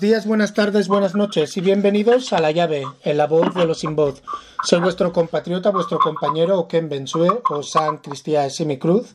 [0.00, 3.80] Días, buenas tardes, buenas noches y bienvenidos a La Llave, en la voz de los
[3.80, 4.22] sin voz.
[4.64, 9.14] Soy vuestro compatriota, vuestro compañero Oken Bensue o San Cristian Cruz.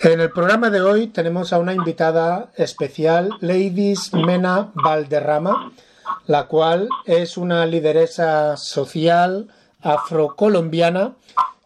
[0.00, 5.70] En el programa de hoy tenemos a una invitada especial, Ladies Mena Valderrama,
[6.26, 9.46] la cual es una lideresa social
[9.82, 11.12] afrocolombiana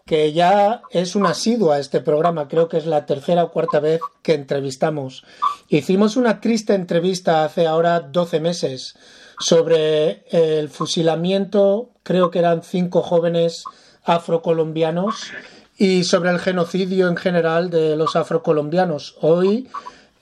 [0.06, 3.80] que ya es una asidua a este programa, creo que es la tercera o cuarta
[3.80, 5.24] vez que entrevistamos.
[5.68, 8.94] Hicimos una triste entrevista hace ahora 12 meses
[9.40, 13.64] sobre el fusilamiento, creo que eran cinco jóvenes
[14.04, 15.32] afrocolombianos,
[15.76, 19.16] y sobre el genocidio en general de los afrocolombianos.
[19.20, 19.68] Hoy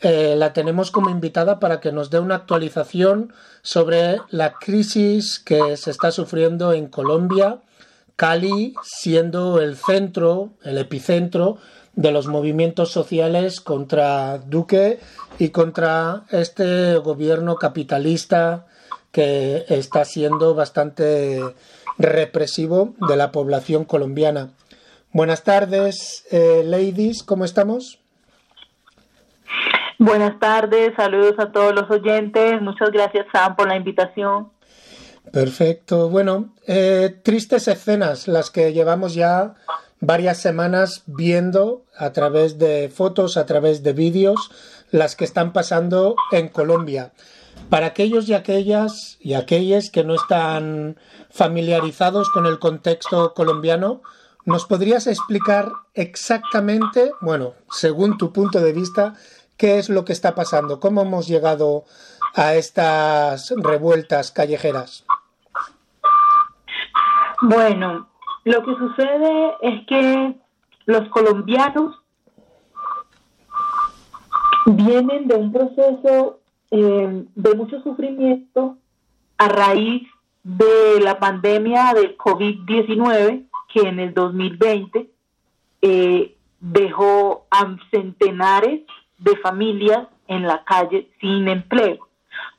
[0.00, 5.76] eh, la tenemos como invitada para que nos dé una actualización sobre la crisis que
[5.76, 7.58] se está sufriendo en Colombia,
[8.16, 11.58] Cali siendo el centro, el epicentro
[11.94, 15.00] de los movimientos sociales contra Duque
[15.38, 18.66] y contra este gobierno capitalista
[19.12, 21.40] que está siendo bastante
[21.98, 24.50] represivo de la población colombiana.
[25.12, 28.00] Buenas tardes, eh, ladies, ¿cómo estamos?
[29.98, 32.60] Buenas tardes, saludos a todos los oyentes.
[32.60, 34.50] Muchas gracias, Sam, por la invitación.
[35.34, 36.08] Perfecto.
[36.08, 39.56] Bueno, eh, tristes escenas las que llevamos ya
[39.98, 44.52] varias semanas viendo a través de fotos, a través de vídeos,
[44.92, 47.12] las que están pasando en Colombia.
[47.68, 50.98] Para aquellos y aquellas y aquellas que no están
[51.30, 54.02] familiarizados con el contexto colombiano,
[54.46, 59.14] ¿Nos podrías explicar exactamente, bueno, según tu punto de vista,
[59.56, 60.80] qué es lo que está pasando?
[60.80, 61.86] ¿Cómo hemos llegado
[62.34, 65.04] a estas revueltas callejeras?
[67.42, 68.08] Bueno,
[68.44, 70.34] lo que sucede es que
[70.86, 71.96] los colombianos
[74.66, 76.40] vienen de un proceso
[76.70, 78.76] eh, de mucho sufrimiento
[79.38, 80.08] a raíz
[80.42, 85.10] de la pandemia del COVID-19 que en el 2020
[85.82, 88.82] eh, dejó a centenares
[89.18, 92.08] de familias en la calle sin empleo.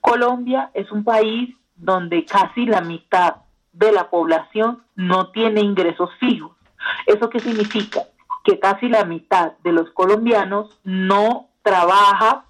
[0.01, 3.44] Colombia es un país donde casi la mitad
[3.75, 6.51] de la población no tiene ingresos fijos.
[7.05, 8.01] ¿Eso qué significa?
[8.43, 12.45] Que casi la mitad de los colombianos no trabaja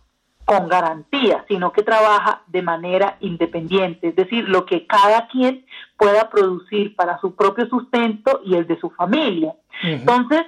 [0.46, 5.66] con garantía, sino que trabaja de manera independiente, es decir, lo que cada quien
[5.97, 9.56] pueda producir para su propio sustento y el de su familia.
[9.81, 10.44] Entonces,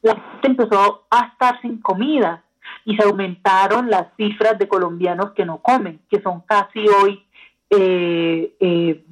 [0.00, 2.44] la gente empezó a estar sin comida
[2.84, 7.24] y se aumentaron las cifras de colombianos que no comen, que son casi hoy
[7.70, 9.04] eh, eh,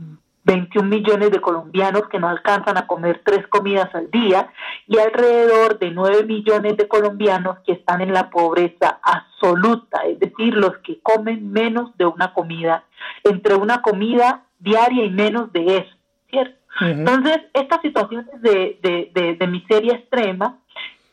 [0.44, 4.50] 21 millones de colombianos que no alcanzan a comer tres comidas al día
[4.86, 10.54] y alrededor de 9 millones de colombianos que están en la pobreza absoluta, es decir,
[10.54, 12.84] los que comen menos de una comida,
[13.24, 15.96] entre una comida diaria y menos de eso,
[16.30, 16.56] ¿cierto?
[16.80, 20.60] Entonces, estas situaciones de, de, de, miseria extrema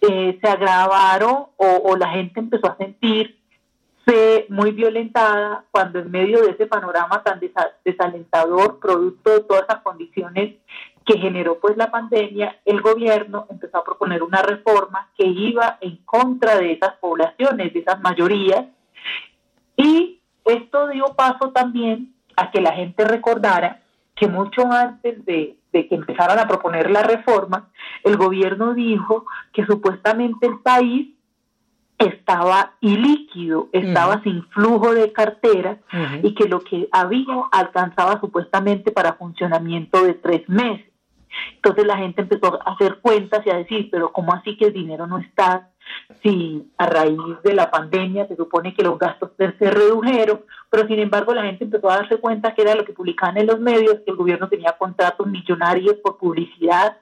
[0.02, 3.37] eh, se agravaron o, o la gente empezó a sentir
[4.08, 7.42] fue muy violentada cuando en medio de ese panorama tan
[7.84, 10.56] desalentador, producto de todas esas condiciones
[11.06, 15.98] que generó pues la pandemia, el gobierno empezó a proponer una reforma que iba en
[16.06, 18.68] contra de esas poblaciones, de esas mayorías,
[19.76, 23.82] y esto dio paso también a que la gente recordara
[24.16, 27.70] que mucho antes de, de que empezaran a proponer la reforma,
[28.06, 31.10] el gobierno dijo que supuestamente el país
[31.98, 35.80] estaba ilíquido, estaba sin flujo de cartera
[36.22, 40.86] y que lo que había alcanzaba supuestamente para funcionamiento de tres meses.
[41.56, 44.74] Entonces la gente empezó a hacer cuentas y a decir, pero ¿cómo así que el
[44.74, 45.70] dinero no está?
[46.22, 51.00] Si a raíz de la pandemia se supone que los gastos se redujeron, pero sin
[51.00, 54.00] embargo la gente empezó a darse cuenta que era lo que publicaban en los medios,
[54.06, 56.98] que el gobierno tenía contratos millonarios por publicidad,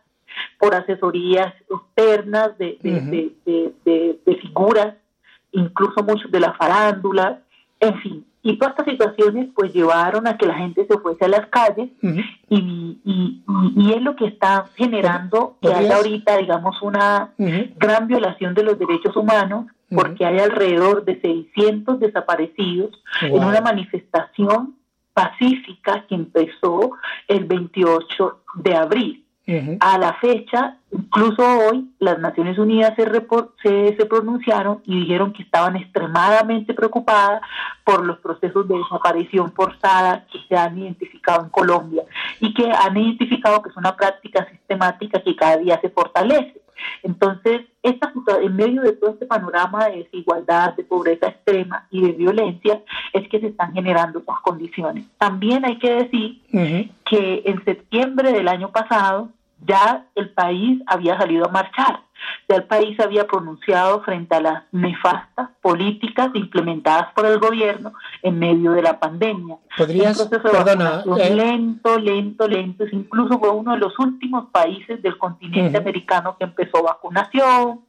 [0.60, 4.96] por asesorías externas de, de, figuras,
[5.52, 7.42] incluso muchos de la farándula,
[7.80, 8.26] en fin.
[8.42, 11.90] Y todas estas situaciones pues llevaron a que la gente se fuese a las calles
[12.02, 13.44] y, y,
[13.76, 18.78] y, es lo que está generando que haya ahorita, digamos, una gran violación de los
[18.78, 22.92] derechos humanos porque hay alrededor de 600 desaparecidos
[23.22, 24.76] en una manifestación
[25.14, 26.92] pacífica que empezó
[27.28, 29.25] el 28 de abril.
[29.80, 35.76] A la fecha, incluso hoy, las Naciones Unidas se, se, pronunciaron y dijeron que estaban
[35.76, 37.42] extremadamente preocupadas
[37.84, 42.04] por los procesos de desaparición forzada que se han identificado en Colombia
[42.40, 46.65] y que han identificado que es una práctica sistemática que cada día se fortalece.
[47.04, 48.12] Entonces, esta,
[48.42, 52.82] en medio de todo este panorama de desigualdad, de pobreza extrema y de violencia,
[53.14, 55.06] es que se están generando estas condiciones.
[55.18, 56.42] También hay que decir
[57.06, 59.30] que en septiembre del año pasado
[59.66, 62.02] ya el país había salido a marchar.
[62.48, 67.94] Ya el país había pronunciado frente a las nefastas políticas implementadas por el gobierno
[68.24, 69.58] en medio de la pandemia.
[69.78, 72.86] ¿Podrías, perdona, eh, lento, lento, lento.
[72.92, 77.82] Incluso fue uno de los últimos países del continente americano que empezó vacunación.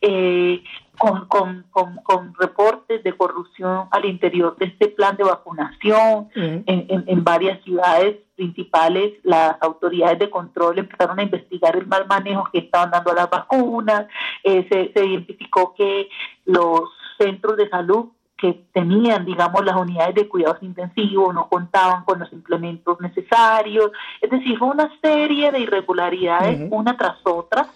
[0.00, 0.62] Eh,
[1.00, 6.28] con, con, con, reportes de corrupción al interior de este plan de vacunación.
[6.34, 12.46] En, en, varias ciudades principales, las autoridades de control empezaron a investigar el mal manejo
[12.52, 14.08] que estaban dando a las vacunas,
[14.44, 16.10] eh, se, se identificó que
[16.44, 16.82] los
[17.18, 22.32] centros de salud que tenían, digamos, las unidades de cuidados intensivos, no contaban con los
[22.32, 23.90] implementos necesarios.
[24.20, 27.66] Es decir, fue una serie de irregularidades, una tras otra,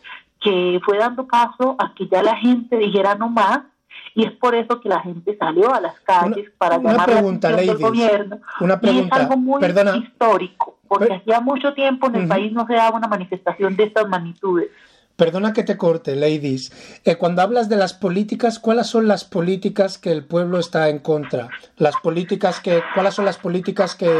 [0.44, 3.60] que fue dando paso a que ya la gente dijera no más
[4.14, 7.56] y es por eso que la gente salió a las calles para llamar la atención
[7.56, 8.38] del gobierno.
[8.60, 12.66] Una pregunta, y es algo muy histórico, porque hacía mucho tiempo en el país no
[12.66, 14.68] se daba una manifestación de estas magnitudes.
[15.16, 17.00] Perdona que te corte, ladies.
[17.04, 20.98] Eh, cuando hablas de las políticas, ¿cuáles son las políticas que el pueblo está en
[20.98, 21.48] contra?
[21.76, 24.12] Las políticas que, ¿cuáles son las políticas que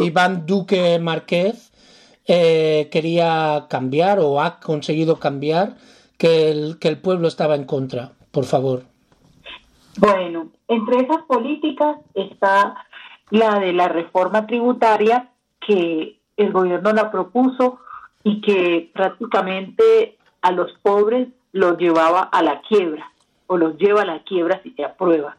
[0.00, 1.70] Iván Duque Márquez
[2.28, 5.76] eh, quería cambiar o ha conseguido cambiar
[6.18, 8.12] que el, que el pueblo estaba en contra?
[8.30, 8.82] Por favor.
[9.96, 12.84] Bueno, entre esas políticas está
[13.30, 15.30] la de la reforma tributaria
[15.66, 17.80] que el gobierno la propuso
[18.22, 23.10] y que prácticamente a los pobres los llevaba a la quiebra
[23.46, 25.36] o los lleva a la quiebra si se aprueba,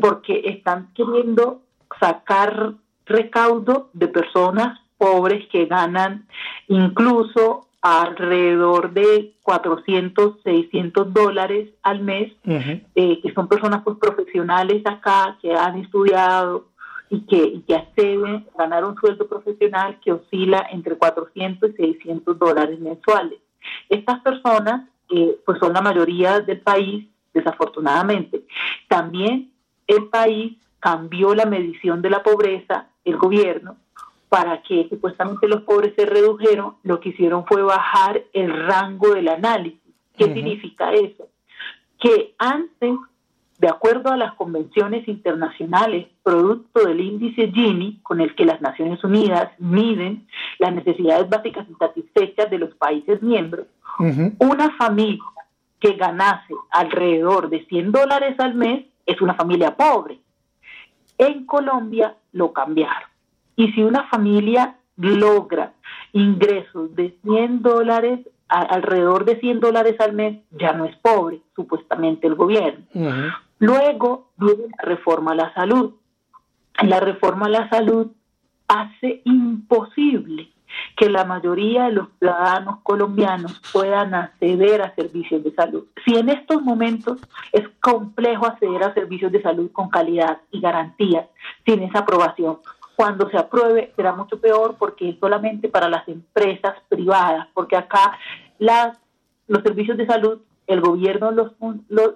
[0.00, 1.62] porque están queriendo
[2.00, 2.74] sacar
[3.06, 6.28] recaudo de personas pobres que ganan
[6.68, 15.36] incluso alrededor de 400, 600 dólares al mes, eh, que son personas pues profesionales acá,
[15.42, 16.66] que han estudiado
[17.10, 21.94] y que, y que acceden a ganar un sueldo profesional que oscila entre 400 y
[21.94, 23.40] 600 dólares mensuales.
[23.88, 28.44] Estas personas, eh, pues son la mayoría del país, desafortunadamente.
[28.86, 29.50] También
[29.88, 33.76] el país cambió la medición de la pobreza, el gobierno,
[34.32, 39.28] para que supuestamente los pobres se redujeron, lo que hicieron fue bajar el rango del
[39.28, 39.78] análisis.
[40.16, 41.28] ¿Qué significa eso?
[42.00, 42.94] Que antes,
[43.58, 49.04] de acuerdo a las convenciones internacionales, producto del índice Gini, con el que las Naciones
[49.04, 50.26] Unidas miden
[50.58, 53.66] las necesidades básicas insatisfechas de los países miembros,
[54.38, 55.22] una familia
[55.78, 60.20] que ganase alrededor de 100 dólares al mes es una familia pobre.
[61.18, 63.11] En Colombia lo cambiaron
[63.56, 65.72] y si una familia logra
[66.12, 72.26] ingresos de 100 dólares, alrededor de 100 dólares al mes, ya no es pobre, supuestamente
[72.26, 72.84] el gobierno.
[73.58, 75.94] Luego viene la reforma a la salud.
[76.82, 78.08] La reforma a la salud
[78.68, 80.50] hace imposible
[80.96, 85.84] que la mayoría de los ciudadanos colombianos puedan acceder a servicios de salud.
[86.04, 87.20] Si en estos momentos
[87.52, 91.26] es complejo acceder a servicios de salud con calidad y garantías
[91.66, 92.58] sin esa aprobación,
[92.96, 98.18] cuando se apruebe será mucho peor porque es solamente para las empresas privadas, porque acá
[98.58, 98.98] las,
[99.46, 101.52] los servicios de salud el gobierno los,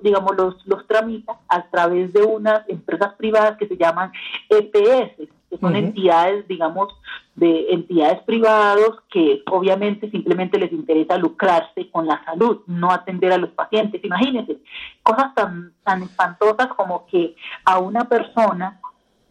[0.02, 4.12] digamos los, los tramita a través de unas empresas privadas que se llaman
[4.48, 6.88] EPS, que son entidades, digamos,
[7.34, 13.38] de entidades privados que obviamente simplemente les interesa lucrarse con la salud, no atender a
[13.38, 14.02] los pacientes.
[14.04, 14.58] Imagínense,
[15.02, 18.80] cosas tan, tan espantosas como que a una persona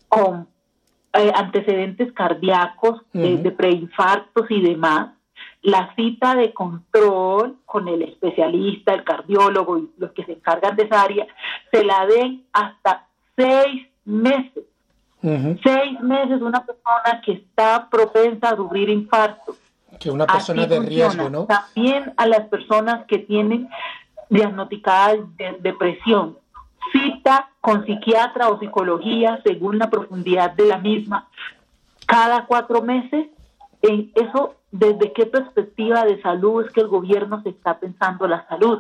[0.08, 0.48] con
[1.18, 5.12] eh, antecedentes cardíacos, eh, de preinfartos y demás,
[5.62, 10.84] la cita de control con el especialista, el cardiólogo y los que se encargan de
[10.84, 11.26] esa área,
[11.72, 14.64] se la den hasta seis meses.
[15.22, 19.56] Seis meses una persona que está propensa a sufrir infarto.
[20.00, 21.46] Que una persona de riesgo, ¿no?
[21.46, 23.68] También a las personas que tienen
[24.30, 26.38] diagnosticadas de depresión
[26.92, 31.27] cita con psiquiatra o psicología según la profundidad de la misma
[32.06, 33.27] cada cuatro meses.
[33.82, 38.48] En eso, ¿desde qué perspectiva de salud es que el gobierno se está pensando la
[38.48, 38.80] salud?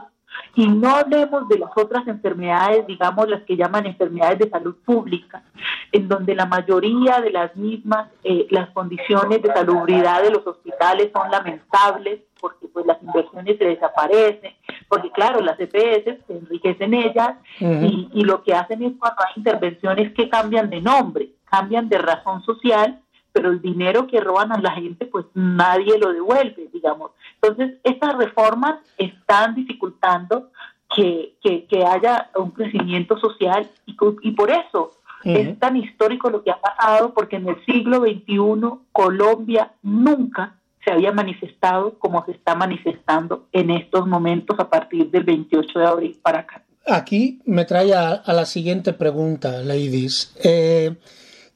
[0.55, 5.43] Y no hablemos de las otras enfermedades, digamos las que llaman enfermedades de salud pública,
[5.91, 11.11] en donde la mayoría de las mismas, eh, las condiciones de salubridad de los hospitales
[11.13, 14.53] son lamentables, porque pues las inversiones se desaparecen,
[14.87, 19.33] porque claro, las EPS se enriquecen ellas y, y lo que hacen es cuando hay
[19.37, 23.01] intervenciones que cambian de nombre, cambian de razón social
[23.33, 27.11] pero el dinero que roban a la gente, pues nadie lo devuelve, digamos.
[27.41, 30.51] Entonces, estas reformas están dificultando
[30.95, 34.91] que, que, haya un crecimiento social y, y por eso
[35.25, 40.55] es tan histórico lo que ha pasado, porque en el siglo XXI Colombia nunca
[40.85, 45.85] se había manifestado como se está manifestando en estos momentos a partir del 28 de
[45.85, 46.63] abril para acá.
[46.87, 50.33] Aquí me trae a, la siguiente pregunta, ladies.
[50.43, 50.95] Eh,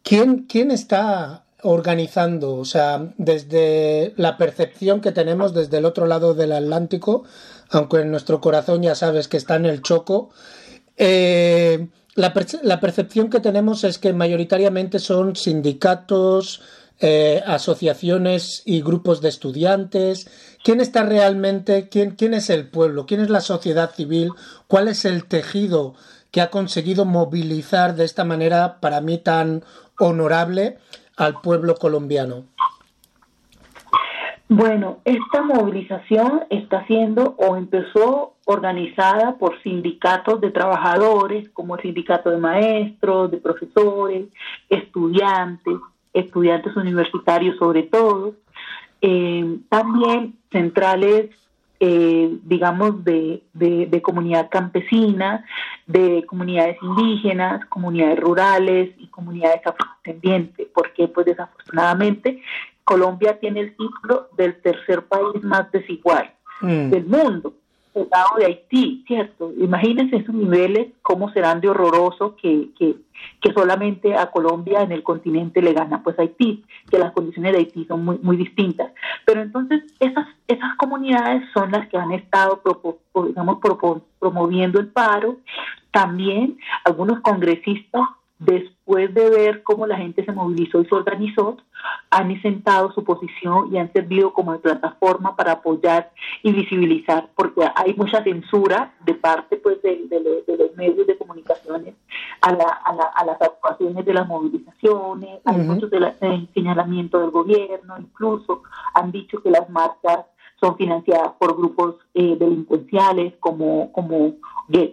[0.02, 6.34] ¿quién, ¿Quién está organizando, o sea, desde la percepción que tenemos desde el otro lado
[6.34, 7.26] del Atlántico,
[7.70, 10.30] aunque en nuestro corazón ya sabes que está en el choco,
[10.98, 16.62] eh, la, percepción que tenemos es que mayoritariamente son sindicatos,
[17.02, 20.58] eh, asociaciones y grupos de estudiantes.
[20.64, 24.32] ¿Quién está realmente, quién, quién es el pueblo, quién es la sociedad civil,
[24.68, 25.96] cuál es el tejido
[26.32, 29.64] que ha conseguido movilizar de esta manera para mí tan
[29.98, 30.78] honorable
[31.16, 32.46] al pueblo colombiano?
[34.52, 42.32] Bueno, esta movilización está siendo o empezó organizada por sindicatos de trabajadores, como el sindicato
[42.32, 44.26] de maestros, de profesores,
[44.68, 45.76] estudiantes,
[46.14, 48.36] estudiantes universitarios sobre todo,
[49.02, 51.30] eh, también centrales,
[51.80, 55.46] eh, digamos, de, de, comunidad campesina,
[55.88, 62.42] de comunidades indígenas, comunidades rurales y comunidades afrodescendientes, porque pues desafortunadamente
[62.84, 66.90] Colombia tiene el título del tercer país más desigual mm.
[66.90, 67.54] del mundo,
[67.96, 69.52] el de Haití, ¿cierto?
[69.58, 72.96] Imagínense esos niveles, cómo serán de horroroso que, que,
[73.42, 77.60] que, solamente a Colombia en el continente le gana pues Haití, que las condiciones de
[77.60, 78.92] Haití son muy, muy distintas.
[79.26, 82.62] Pero entonces esas, esas comunidades son las que han estado
[83.28, 83.60] digamos,
[84.20, 85.38] promoviendo el paro.
[85.92, 88.04] También algunos congresistas
[88.40, 91.58] después de ver cómo la gente se movilizó y se organizó,
[92.10, 97.94] han sentado su posición y han servido como plataforma para apoyar y visibilizar, porque hay
[97.94, 100.08] mucha censura de parte pues de,
[100.58, 101.96] los medios de comunicaciones
[102.42, 109.42] a, las actuaciones de las movilizaciones, hay muchos de señalamiento del gobierno, incluso han dicho
[109.44, 110.26] que las marchas
[110.60, 114.36] son financiadas por grupos eh, delincuenciales como, como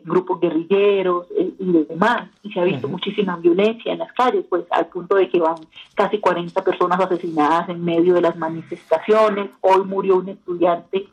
[0.05, 2.29] grupos guerrilleros eh, y demás.
[2.43, 5.57] Y se ha visto muchísima violencia en las calles, pues al punto de que van
[5.95, 9.51] casi 40 personas asesinadas en medio de las manifestaciones.
[9.61, 11.07] Hoy murió un estudiante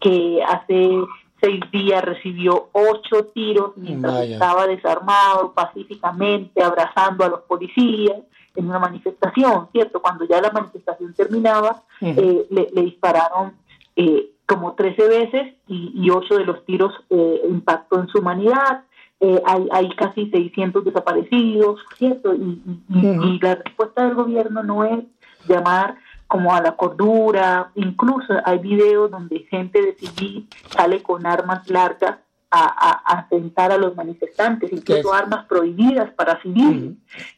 [0.00, 0.98] que hace
[1.40, 8.18] seis días recibió ocho tiros mientras estaba desarmado pacíficamente, abrazando a los policías
[8.56, 10.02] en una manifestación, ¿cierto?
[10.02, 13.54] Cuando ya la manifestación terminaba, eh, le, le, dispararon
[14.00, 18.84] eh, como 13 veces y, y 8 de los tiros eh, impactó en su humanidad.
[19.20, 22.34] Eh, hay, hay, casi 600 desaparecidos, ¿cierto?
[22.34, 25.04] Y, y, la respuesta del gobierno no es
[25.46, 31.68] llamar como a la cordura, incluso hay videos donde gente de civil sale con armas
[31.68, 32.16] largas
[32.50, 36.94] a, a, atentar a los manifestantes, incluso armas prohibidas para civiles,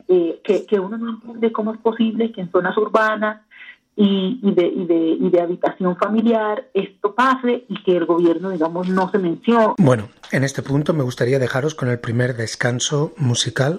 [0.07, 3.43] eh, que, que uno no entiende cómo es posible que en zonas urbanas
[3.97, 8.89] y, de, y, de, y de habitación familiar esto pase y que el gobierno, digamos,
[8.89, 9.75] no se mencione.
[9.79, 13.79] Bueno, en este punto me gustaría dejaros con el primer descanso musical.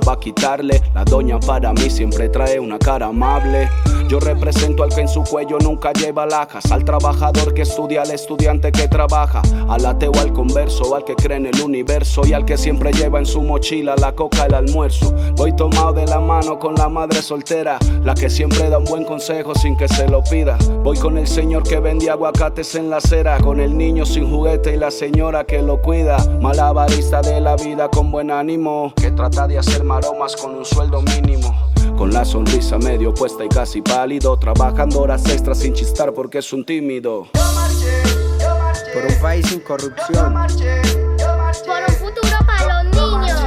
[0.00, 0.82] va a quitarle.
[0.94, 3.68] La doña para mí siempre trae una cara amable.
[4.08, 8.10] Yo represento al que en su cuello nunca lleva lajas, al trabajador que estudia, al
[8.10, 12.44] estudiante que trabaja, al ateo, al converso, al que cree en el universo y al
[12.44, 15.14] que siempre lleva en su mochila la coca, el almuerzo.
[15.36, 19.04] Voy tomado de la mano con la madre soltera, la que siempre da un buen
[19.04, 20.58] consejo sin que se lo pida.
[20.82, 24.74] Voy con el señor que vende aguacates en la acera, con el niño sin juguete
[24.74, 26.18] y la señora que lo cuida.
[26.40, 31.02] Malabarista de la vida con buen ánimo, que trata de hacer maromas con un sueldo
[31.02, 31.70] mínimo.
[31.96, 36.52] Con la sonrisa medio puesta y casi pálido, trabajando horas extras sin chistar porque es
[36.52, 37.28] un tímido.
[37.32, 40.34] Por un país sin corrupción.
[40.34, 43.40] Por un futuro para los niños.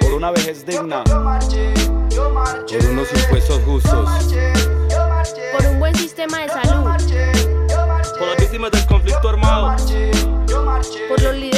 [0.00, 1.04] Por una vejez digna.
[1.04, 4.10] Por unos impuestos justos.
[5.52, 6.84] Por un buen sistema de salud.
[8.18, 9.76] Por las víctimas del conflicto armado.
[11.08, 11.57] Por los líderes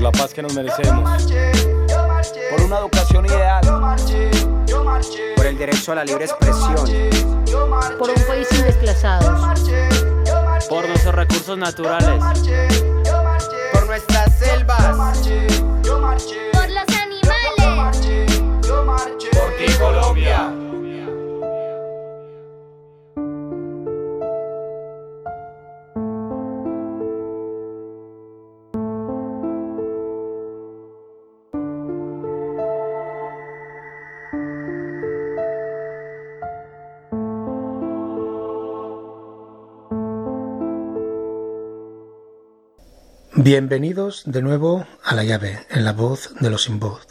[0.00, 1.26] Por la paz que nos merecemos.
[2.50, 3.60] Por una educación ideal.
[5.36, 6.74] Por el derecho a la libre expresión.
[7.98, 9.60] Por un país sin desplazados.
[10.70, 12.18] por nuestros recursos naturales,
[13.74, 14.82] Por nuestras selvas.
[14.86, 18.32] Por los animales.
[19.34, 20.59] Por ti, Colombia.
[43.42, 47.06] Bienvenidos de nuevo a La Llave, en la voz de los sin voz.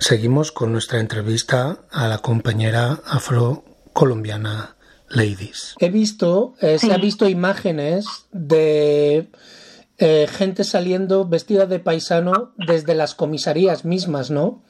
[0.00, 4.74] Seguimos con nuestra entrevista a la compañera afrocolombiana
[5.10, 5.76] Ladies.
[5.78, 9.30] He visto, eh, se ha visto imágenes de
[9.98, 14.64] eh, gente saliendo vestida de paisano desde las comisarías mismas, ¿no?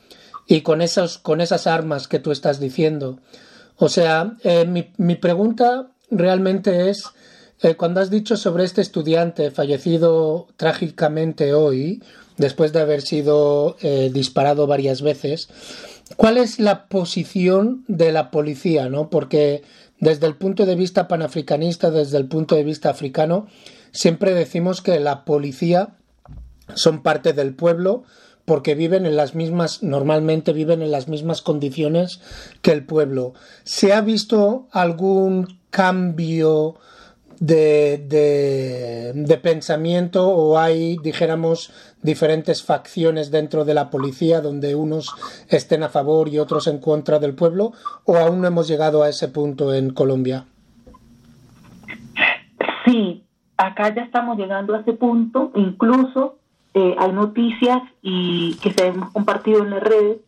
[0.46, 3.20] Y con, esos, con esas armas que tú estás diciendo.
[3.76, 7.04] O sea, eh, mi, mi pregunta realmente es,
[7.62, 12.02] eh, cuando has dicho sobre este estudiante fallecido trágicamente hoy,
[12.38, 15.48] después de haber sido eh, disparado varias veces,
[16.16, 18.88] ¿cuál es la posición de la policía?
[18.88, 19.10] ¿no?
[19.10, 19.62] Porque
[19.98, 23.46] desde el punto de vista panafricanista, desde el punto de vista africano,
[23.92, 25.96] siempre decimos que la policía
[26.74, 28.04] son parte del pueblo
[28.46, 32.20] porque viven en las mismas, normalmente viven en las mismas condiciones
[32.62, 33.34] que el pueblo.
[33.64, 36.76] ¿Se ha visto algún cambio
[37.40, 41.72] de, de, pensamiento o hay, dijéramos,
[42.02, 45.14] diferentes facciones dentro de la policía donde unos
[45.48, 47.72] estén a favor y otros en contra del pueblo
[48.04, 50.44] o aún no hemos llegado a ese punto en Colombia?
[52.84, 53.24] Sí,
[53.56, 56.36] acá ya estamos llegando a ese punto, incluso
[56.74, 60.18] eh, hay noticias y que se han compartido en las redes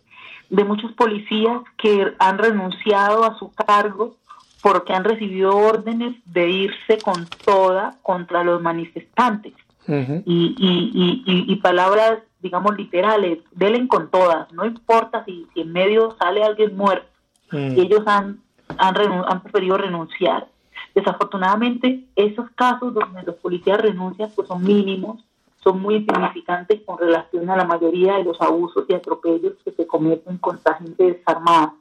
[0.48, 4.16] de muchos policías que han renunciado a su cargo
[4.62, 9.52] porque han recibido órdenes de irse con toda contra los manifestantes.
[9.88, 9.92] Y,
[10.24, 15.72] y, y, y, y palabras, digamos, literales, velen con todas, no importa si, si en
[15.72, 17.12] medio sale alguien muerto,
[17.52, 17.78] Mm.
[17.78, 18.40] ellos han,
[18.78, 18.96] han,
[19.28, 20.48] han preferido renunciar.
[20.94, 25.24] Desafortunadamente, esos casos donde los policías renuncian pues son mínimos,
[25.62, 29.86] son muy insignificantes con relación a la mayoría de los abusos y atropellos que se
[29.86, 31.74] cometen contra gente desarmada.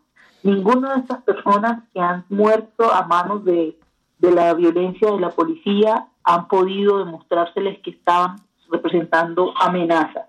[0.43, 3.77] Ninguna de estas personas que han muerto a manos de,
[4.19, 8.38] de la violencia de la policía han podido demostrárseles que estaban
[8.69, 10.25] representando amenazas.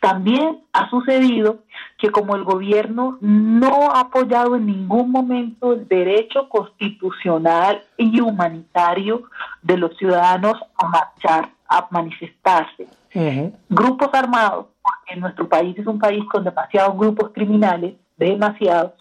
[0.00, 1.58] También ha sucedido
[1.98, 9.24] que como el gobierno no ha apoyado en ningún momento el derecho constitucional y humanitario
[9.62, 12.86] de los ciudadanos a marchar, a manifestarse.
[13.68, 18.92] Grupos armados, porque nuestro país es un país con demasiados grupos criminales, demasiados,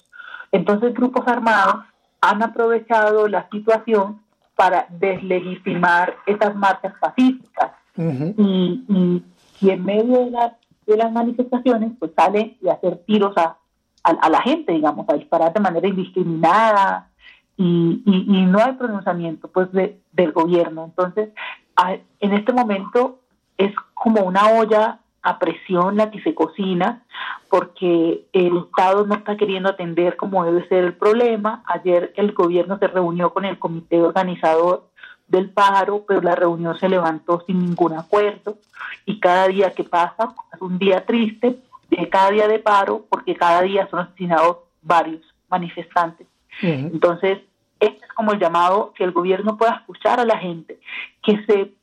[0.55, 1.85] entonces grupos armados
[2.21, 4.21] han aprovechado la situación
[4.55, 7.71] para deslegitimar esas marchas pacíficas.
[7.97, 9.23] Y, y,
[9.61, 10.53] y en medio de, las
[10.85, 13.57] de las manifestaciones pues sale de hacer tiros a,
[14.03, 17.09] a, a la gente, digamos, a disparar de manera indiscriminada.
[17.57, 20.85] Y, y, y no hay pronunciamiento pues de, del gobierno.
[20.85, 21.29] Entonces,
[21.77, 23.19] a- en este momento
[23.57, 27.03] es como una olla a presión la que se cocina
[27.49, 31.63] porque el Estado no está queriendo atender como debe ser el problema.
[31.65, 34.87] Ayer el gobierno se reunió con el comité organizador
[35.27, 38.59] del paro, pero la reunión se levantó sin ningún acuerdo
[39.05, 41.57] y cada día que pasa es un día triste,
[41.89, 46.27] de cada día de paro, porque cada día son asesinados varios manifestantes.
[46.61, 47.39] Entonces,
[47.79, 50.79] este es como el llamado que el gobierno pueda escuchar a la gente,
[51.23, 51.73] que se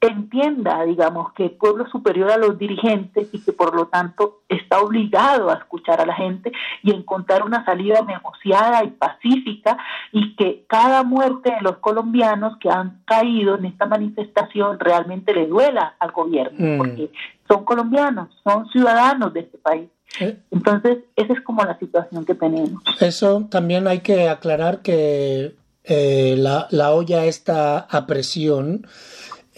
[0.00, 4.42] entienda, digamos, que el pueblo es superior a los dirigentes y que por lo tanto
[4.48, 9.76] está obligado a escuchar a la gente y encontrar una salida negociada y pacífica
[10.12, 15.46] y que cada muerte de los colombianos que han caído en esta manifestación realmente le
[15.46, 16.78] duela al gobierno, Mm.
[16.78, 17.10] porque
[17.48, 19.88] son colombianos, son ciudadanos de este país.
[20.20, 22.82] Eh, Entonces, esa es como la situación que tenemos.
[23.00, 28.86] Eso también hay que aclarar que eh, la, la olla esta a presión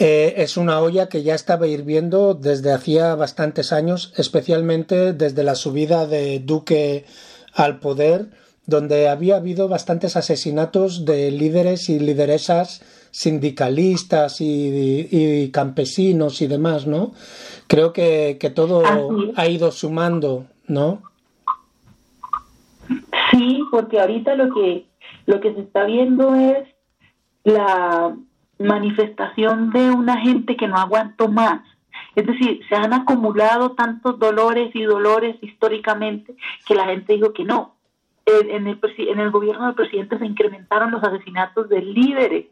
[0.01, 5.55] eh, es una olla que ya estaba hirviendo desde hacía bastantes años, especialmente desde la
[5.55, 7.05] subida de Duque
[7.53, 8.31] al poder,
[8.65, 16.87] donde había habido bastantes asesinatos de líderes y lideresas sindicalistas y, y campesinos y demás,
[16.87, 17.13] ¿no?
[17.67, 19.39] Creo que, que todo Así es.
[19.39, 21.03] ha ido sumando, ¿no?
[23.33, 24.87] Sí, porque ahorita lo que
[25.27, 26.67] lo que se está viendo es
[27.45, 28.17] la
[28.61, 31.63] manifestación de una gente que no aguantó más.
[32.15, 36.35] Es decir, se han acumulado tantos dolores y dolores históricamente
[36.67, 37.75] que la gente dijo que no.
[38.27, 42.47] En, en el, en el gobierno del presidente se incrementaron los asesinatos de líderes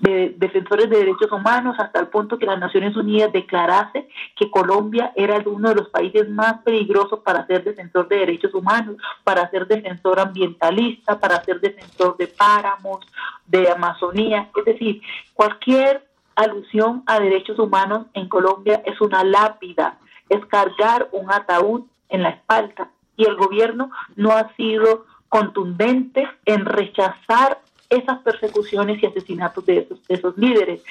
[0.00, 5.12] de defensores de derechos humanos hasta el punto que las Naciones Unidas declarase que Colombia
[5.14, 9.66] era uno de los países más peligrosos para ser defensor de derechos humanos, para ser
[9.66, 13.06] defensor ambientalista, para ser defensor de páramos,
[13.46, 14.50] de Amazonía.
[14.56, 15.00] Es decir,
[15.34, 16.04] cualquier
[16.34, 22.30] alusión a derechos humanos en Colombia es una lápida, es cargar un ataúd en la
[22.30, 22.90] espalda.
[23.16, 27.60] Y el gobierno no ha sido contundente en rechazar
[27.92, 30.82] esas persecuciones y asesinatos de esos, de esos líderes.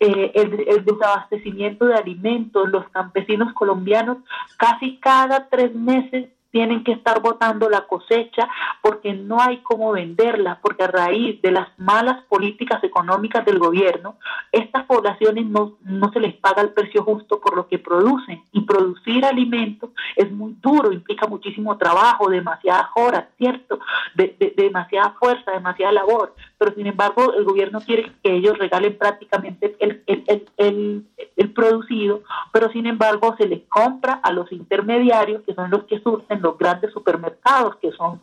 [0.00, 4.18] Eh, el, el desabastecimiento de alimentos, los campesinos colombianos
[4.56, 8.48] casi cada tres meses tienen que estar botando la cosecha
[8.80, 14.14] porque no hay cómo venderla, porque a raíz de las malas políticas económicas del gobierno,
[14.52, 18.40] estas poblaciones no, no se les paga el precio justo por lo que producen.
[18.52, 23.80] Y producir alimentos es muy duro, implica muchísimo trabajo, demasiadas horas, ¿cierto?
[24.14, 26.36] De, de- de demasiada fuerza, demasiada labor.
[26.64, 30.24] Pero sin embargo, el gobierno quiere que ellos regalen prácticamente el, el,
[30.56, 32.22] el, el- producido,
[32.52, 36.56] pero sin embargo se les compra a los intermediarios, que son los que surten los
[36.58, 38.20] grandes supermercados, que son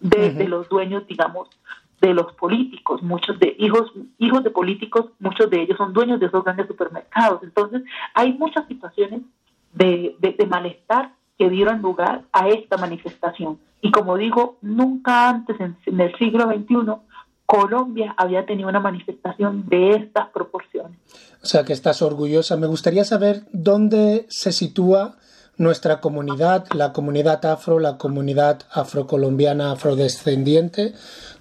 [0.00, 1.48] de, los dueños, digamos,
[2.00, 6.26] de los políticos, muchos de hijos, hijos de políticos, muchos de ellos son dueños de
[6.26, 7.42] esos grandes supermercados.
[7.42, 7.82] Entonces,
[8.14, 9.20] hay muchas situaciones
[9.74, 13.58] de, de- de malestar que dieron lugar a esta manifestación.
[13.82, 16.76] Y como digo, nunca antes en, en el siglo XXI
[17.50, 20.96] Colombia había tenido una manifestación de estas proporciones.
[21.42, 22.56] O sea, que estás orgullosa.
[22.56, 25.16] Me gustaría saber dónde se sitúa
[25.56, 30.94] nuestra comunidad, la comunidad afro, la comunidad afrocolombiana afrodescendiente,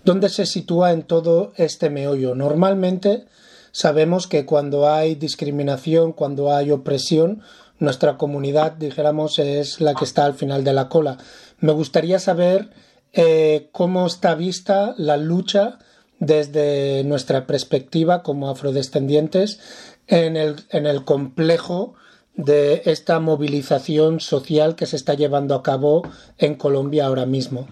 [0.04, 2.34] dónde se sitúa en todo este meollo.
[2.34, 3.28] Normalmente
[3.72, 7.43] sabemos que cuando hay discriminación, cuando hay opresión,
[7.78, 11.19] nuestra comunidad, dijéramos, es la que está al final de la cola.
[11.60, 12.72] Me gustaría saber
[13.13, 15.78] eh, cómo está vista la lucha
[16.19, 21.95] desde nuestra perspectiva como afrodescendientes en el, en el complejo
[22.36, 26.03] de esta movilización social que se está llevando a cabo
[26.38, 27.67] en Colombia ahora mismo.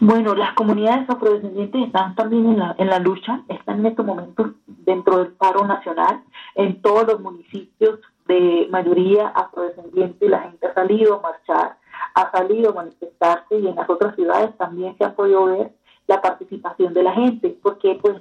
[0.00, 4.48] Bueno, las comunidades afrodescendientes están también en la, en la lucha, están en estos momentos
[4.66, 6.22] dentro del paro nacional,
[6.54, 11.78] en todos los municipios de mayoría afrodescendiente, la gente ha salido a marchar,
[12.14, 15.72] ha salido a manifestarse y en las otras ciudades también se ha podido ver
[16.06, 18.16] la participación de la gente, porque pues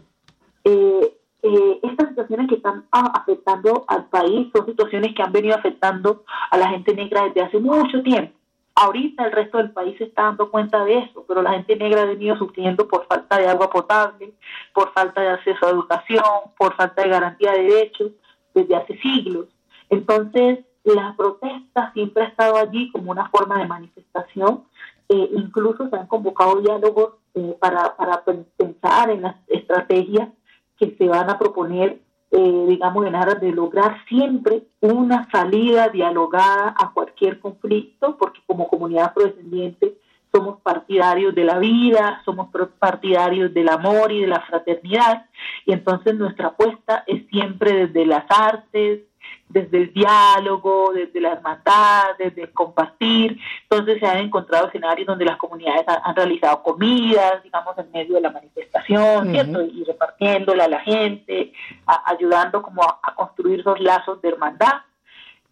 [0.63, 5.55] eh, eh, estas situaciones que están ah, afectando al país son situaciones que han venido
[5.55, 8.33] afectando a la gente negra desde hace mucho tiempo.
[8.73, 12.01] Ahorita el resto del país se está dando cuenta de eso, pero la gente negra
[12.01, 14.33] ha venido sufriendo por falta de agua potable,
[14.73, 16.23] por falta de acceso a educación,
[16.57, 18.11] por falta de garantía de derechos
[18.53, 19.45] desde hace siglos.
[19.89, 24.63] Entonces, la protesta siempre ha estado allí como una forma de manifestación.
[25.09, 28.23] Eh, incluso se han convocado diálogos eh, para, para
[28.57, 30.29] pensar en las estrategias
[30.77, 31.99] que se van a proponer,
[32.31, 38.67] eh, digamos, en aras de lograr siempre una salida dialogada a cualquier conflicto, porque como
[38.67, 39.97] comunidad afrodescendiente
[40.33, 45.27] somos partidarios de la vida, somos partidarios del amor y de la fraternidad,
[45.65, 49.01] y entonces nuestra apuesta es siempre desde las artes,
[49.49, 53.37] desde el diálogo, desde la hermandad, desde el compartir.
[53.69, 58.15] Entonces se han encontrado escenarios donde las comunidades han, han realizado comidas, digamos, en medio
[58.15, 59.31] de la manifestación.
[59.31, 59.61] ¿cierto?
[59.61, 61.53] Y repartiéndola a la gente,
[61.85, 64.73] a- ayudando como a, a construir esos lazos de hermandad.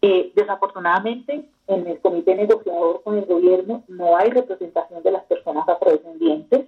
[0.01, 5.67] Eh, desafortunadamente, en el comité negociador con el gobierno no hay representación de las personas
[5.67, 6.67] afrodescendientes,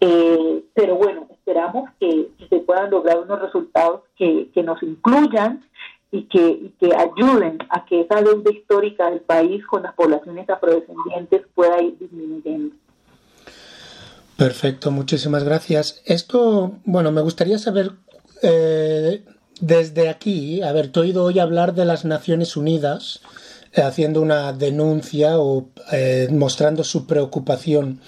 [0.00, 5.64] eh, pero bueno, esperamos que, se puedan lograr unos resultados que, nos incluyan
[6.10, 11.42] y que, que ayuden a que esa deuda histórica del país con las poblaciones afrodescendientes
[11.54, 12.74] pueda ir disminuyendo.
[14.36, 16.02] Perfecto, muchísimas gracias.
[16.04, 17.92] Esto, bueno, me gustaría saber
[18.42, 19.24] eh,
[19.60, 23.22] desde aquí, a ver, te he oído hoy hablar de las Naciones Unidas
[23.72, 28.00] eh, haciendo una denuncia o eh, mostrando su preocupación.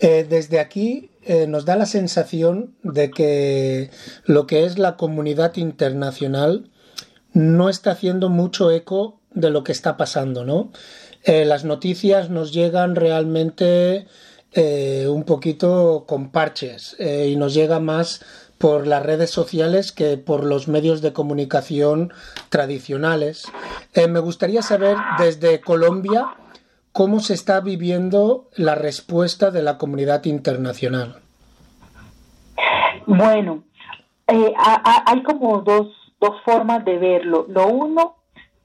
[0.00, 1.10] desde aquí
[1.48, 3.90] nos da la sensación de que
[4.24, 6.70] lo que es la comunidad internacional
[7.38, 10.70] no está haciendo mucho eco de lo que está pasando, ¿no?
[11.26, 14.06] las noticias nos llegan realmente
[14.54, 18.22] un poquito con parches y nos llega más
[18.58, 22.12] por las redes sociales que por los medios de comunicación
[22.48, 23.50] tradicionales.
[23.94, 26.26] Eh, me gustaría saber desde Colombia
[26.92, 31.20] cómo se está viviendo la respuesta de la comunidad internacional.
[33.06, 33.62] Bueno,
[34.26, 34.52] eh,
[35.06, 35.88] hay como dos,
[36.20, 37.46] dos formas de verlo.
[37.48, 38.16] Lo uno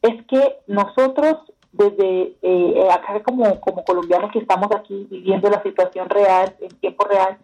[0.02, 1.38] es que nosotros
[1.74, 7.06] desde eh, acá como, como colombianos que estamos aquí viviendo la situación real, en tiempo
[7.06, 7.38] real,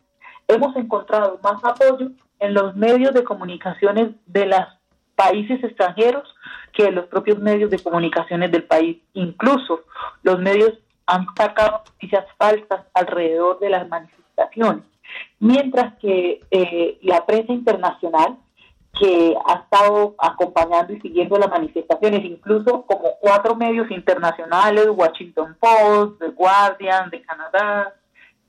[0.48, 4.66] hemos encontrado más apoyo en los medios de comunicaciones de los
[5.16, 6.34] países extranjeros
[6.74, 8.98] que en los propios medios de comunicaciones del país.
[9.14, 9.82] Incluso
[10.22, 10.74] los medios
[11.08, 14.84] han sacado noticias falsas alrededor de las manifestaciones,
[15.40, 18.38] mientras que eh, la prensa internacional
[19.00, 26.20] que ha estado acompañando y siguiendo las manifestaciones, incluso como cuatro medios internacionales, Washington Post,
[26.20, 27.96] The Guardian de Canadá,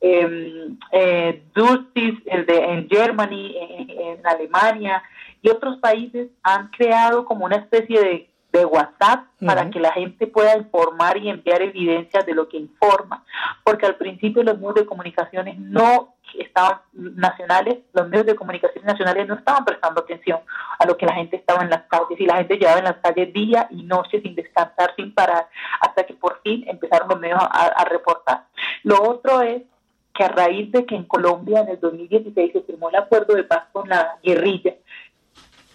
[0.00, 5.02] eh, eh, el de, en Germany, en, Alemania
[5.42, 10.56] y otros países han creado como una especie de, WhatsApp para que la gente pueda
[10.56, 13.24] informar y enviar evidencias de lo que informa,
[13.64, 19.26] porque al principio los medios de comunicaciones no estaban nacionales, los medios de comunicación nacionales
[19.26, 20.40] no estaban prestando atención
[20.78, 22.96] a lo que la gente estaba en las calles y la gente llevaba en las
[22.96, 25.48] calles día y noche sin descansar, sin parar,
[25.80, 28.46] hasta que por fin empezaron los medios a reportar.
[28.84, 29.62] Lo otro es
[30.14, 33.44] que a raíz de que en Colombia en el 2016 se firmó el acuerdo de
[33.44, 34.74] paz con la guerrilla,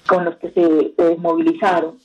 [0.08, 1.98] con los que se, desmovilizaron,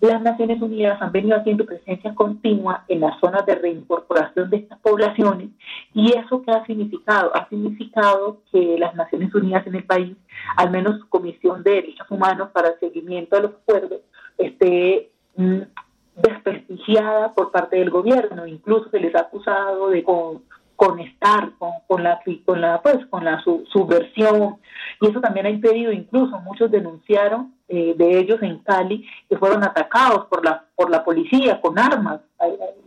[0.00, 4.78] las Naciones Unidas han venido haciendo presencia continua en las zonas de reincorporación de estas
[4.80, 5.48] poblaciones
[5.92, 7.34] y eso qué ha significado?
[7.34, 10.16] Ha significado que las Naciones Unidas en el país,
[10.56, 14.00] al menos su Comisión de Derechos Humanos para el seguimiento de los acuerdos,
[14.38, 15.60] esté mm,
[16.16, 20.42] desprestigiada por parte del gobierno, incluso se les ha acusado de con
[20.80, 24.56] conectar con, con la con la pues con la subversión.
[24.98, 29.62] Y eso también ha impedido incluso muchos denunciaron eh, de ellos en Cali que fueron
[29.62, 32.22] atacados por la por la policía con armas.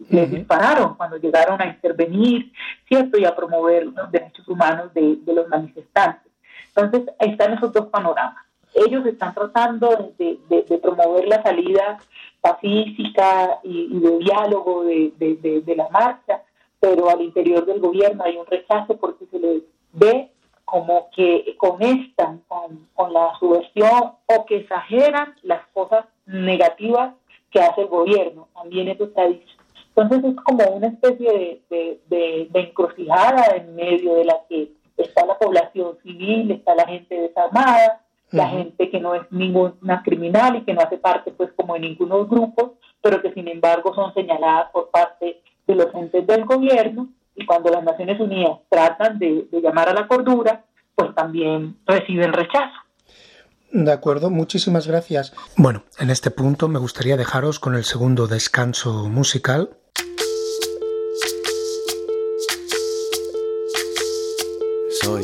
[0.09, 2.51] Les dispararon cuando llegaron a intervenir
[2.87, 6.31] cierto y a promover los derechos humanos de, los manifestantes.
[6.75, 8.43] Entonces están esos dos panoramas.
[8.73, 11.99] Ellos están tratando de, de, promover la salida
[12.41, 15.13] pacífica y, de diálogo de,
[15.63, 16.41] de la marcha
[16.83, 20.29] pero al interior del gobierno hay un rechazo porque se les ve
[20.65, 27.13] como que conectan con, con la subversión o que exageran las cosas negativas
[27.51, 28.49] que hace el gobierno.
[28.53, 29.55] También eso está dicho.
[29.95, 35.25] Entonces es como una especie de, de, de, encrucijada en medio de la que está
[35.25, 40.65] la población civil, está la gente desarmada, la gente que no es ninguna criminal y
[40.65, 44.69] que no hace parte pues como de ninguno grupos, pero que sin embargo son señaladas
[44.71, 49.89] por parte de los entes del gobierno y cuando las Naciones Unidas tratan de, llamar
[49.89, 52.73] a la cordura, pues también reciben rechazo.
[53.71, 55.33] De acuerdo, muchísimas gracias.
[55.57, 59.71] Bueno, en este punto me gustaría dejaros con el segundo descanso musical.
[65.01, 65.23] Soy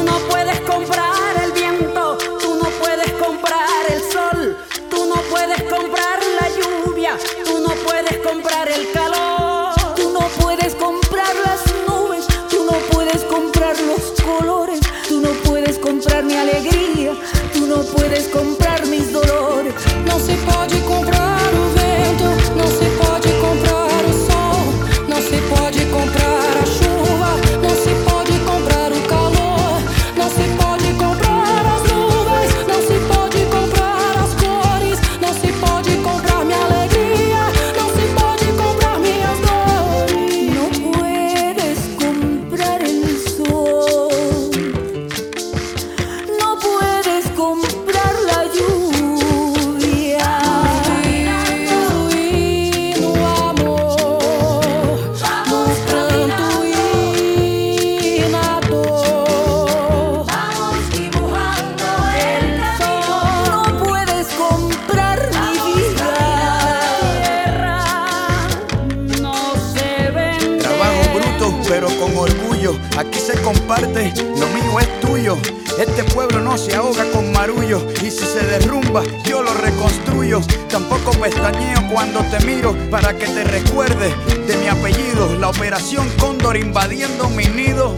[82.91, 84.13] Para que te recuerdes
[84.45, 85.35] de mi apellido.
[85.39, 87.95] La operación Cóndor invadiendo mi nido.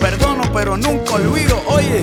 [0.00, 1.62] Perdono, pero nunca olvido.
[1.68, 2.02] Oye.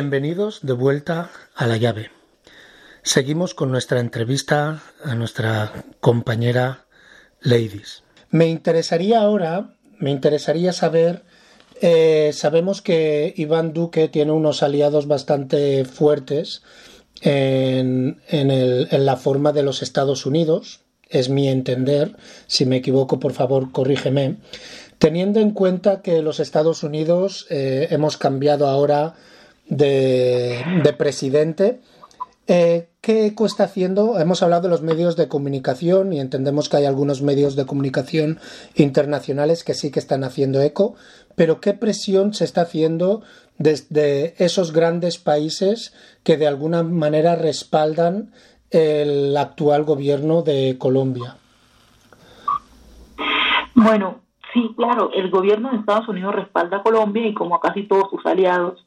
[0.00, 2.12] Bienvenidos de vuelta a la llave.
[3.02, 6.86] Seguimos con nuestra entrevista a nuestra compañera
[7.40, 8.04] Ladies.
[8.30, 11.24] Me interesaría ahora, me interesaría saber,
[11.80, 16.62] eh, sabemos que Iván Duque tiene unos aliados bastante fuertes
[17.20, 18.20] en,
[18.92, 22.14] la forma de los Estados Unidos, es mi entender,
[22.46, 24.36] si me equivoco por favor corrígeme,
[24.98, 29.16] teniendo en cuenta que los Estados Unidos eh, hemos cambiado ahora
[29.68, 31.80] de, de presidente.
[32.46, 34.18] Eh, ¿Qué está haciendo?
[34.18, 38.38] Hemos hablado de los medios de comunicación y entendemos que hay algunos medios de comunicación
[38.74, 40.94] internacionales que sí que están haciendo eco,
[41.36, 43.22] pero ¿qué presión se está haciendo
[43.58, 48.32] desde esos grandes países que de alguna manera respaldan
[48.70, 51.36] el actual gobierno de Colombia?
[53.74, 54.20] Bueno,
[54.52, 58.10] sí, claro, el gobierno de Estados Unidos respalda a Colombia y como a casi todos
[58.10, 58.84] sus aliados,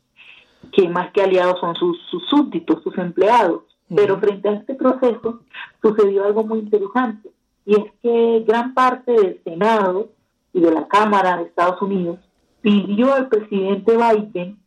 [0.71, 3.63] que más que aliados son sus, sus súbditos, sus empleados.
[3.93, 5.41] Pero frente a este proceso
[5.81, 7.29] sucedió algo muy interesante
[7.65, 10.09] y es que gran parte del Senado
[10.53, 12.19] y de la Cámara de Estados Unidos
[12.61, 14.57] pidió al presidente Biden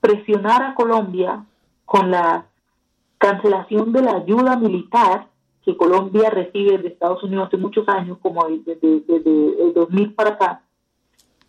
[0.00, 1.44] presionar a Colombia
[1.84, 2.46] con la
[3.18, 5.28] cancelación de la ayuda militar
[5.64, 10.30] que Colombia recibe de Estados Unidos hace muchos años, como desde, desde el 2000 para
[10.30, 10.62] acá,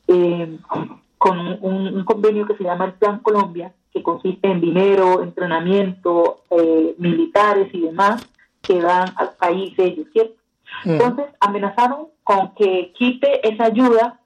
[0.08, 0.58] eh,
[1.20, 6.42] con un, un convenio que se llama el Plan Colombia, que consiste en dinero, entrenamiento,
[6.50, 8.28] eh, militares y demás
[8.62, 10.36] que dan al país de ellos, ¿cierto?
[10.86, 14.20] Entonces amenazaron con que quite esa ayuda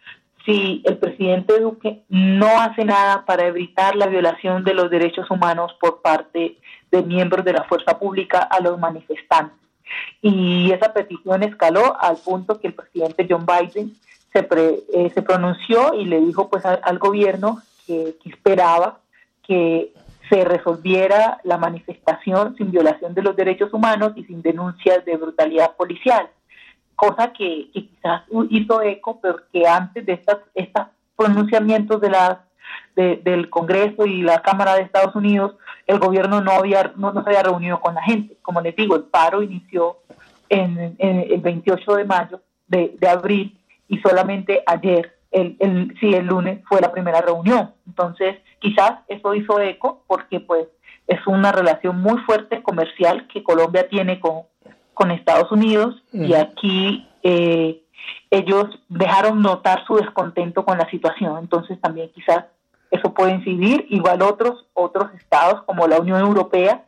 [0.46, 5.74] si el presidente Duque no hace nada para evitar la violación de los derechos humanos
[5.80, 6.58] por parte
[6.92, 9.58] de miembros de la fuerza pública a los manifestantes.
[10.22, 13.96] Y esa petición escaló al punto que el presidente John Biden
[14.34, 14.48] se,
[14.94, 19.00] eh, se pronunció y le dijo pues al, gobierno que, esperaba
[19.46, 19.94] que
[20.30, 25.76] se resolviera la manifestación sin violación de los derechos humanos y sin denuncias de brutalidad
[25.76, 26.28] policial,
[26.96, 32.38] cosa que, quizás hizo eco, pero que antes de estas, estos pronunciamientos de las
[32.96, 35.56] del Congreso y la Cámara de Estados Unidos,
[35.88, 38.38] el gobierno no había no, se había reunido con la gente.
[38.42, 39.98] Como les digo, el paro inició
[40.48, 43.60] en, el 28 de mayo de, de abril
[43.94, 47.72] y solamente ayer el, el, sí, el lunes fue la primera reunión.
[47.88, 50.68] Entonces, quizás eso hizo eco porque pues
[51.08, 54.44] es una relación muy fuerte comercial que Colombia tiene con,
[54.94, 57.84] con Estados Unidos y aquí eh,
[58.32, 61.38] ellos dejaron notar su descontento con la situación.
[61.38, 62.46] Entonces, también quizás
[62.90, 63.86] eso puede incidir.
[63.90, 66.86] Igual otros, otros estados como la Unión Europea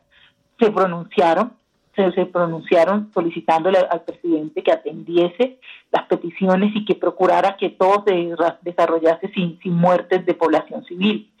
[0.58, 1.52] se pronunciaron
[1.96, 5.58] se, pronunciaron solicitándole al, presidente que atendiese
[5.90, 11.32] las peticiones y que procurara que todo se desarrollase sin, sin muertes de población civil.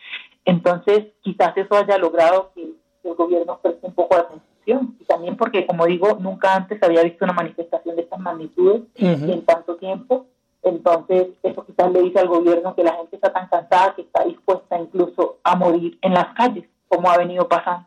[0.44, 2.62] Entonces, quizás eso haya logrado que
[3.04, 4.96] el gobierno preste un poco de atención.
[5.00, 9.44] Y también porque, como digo, nunca antes había visto una manifestación de estas magnitudes en
[9.44, 10.26] tanto tiempo.
[10.62, 14.24] Entonces, eso quizás le dice al gobierno que la gente está tan cansada que está
[14.24, 17.86] dispuesta incluso a morir en las calles, como ha venido pasando.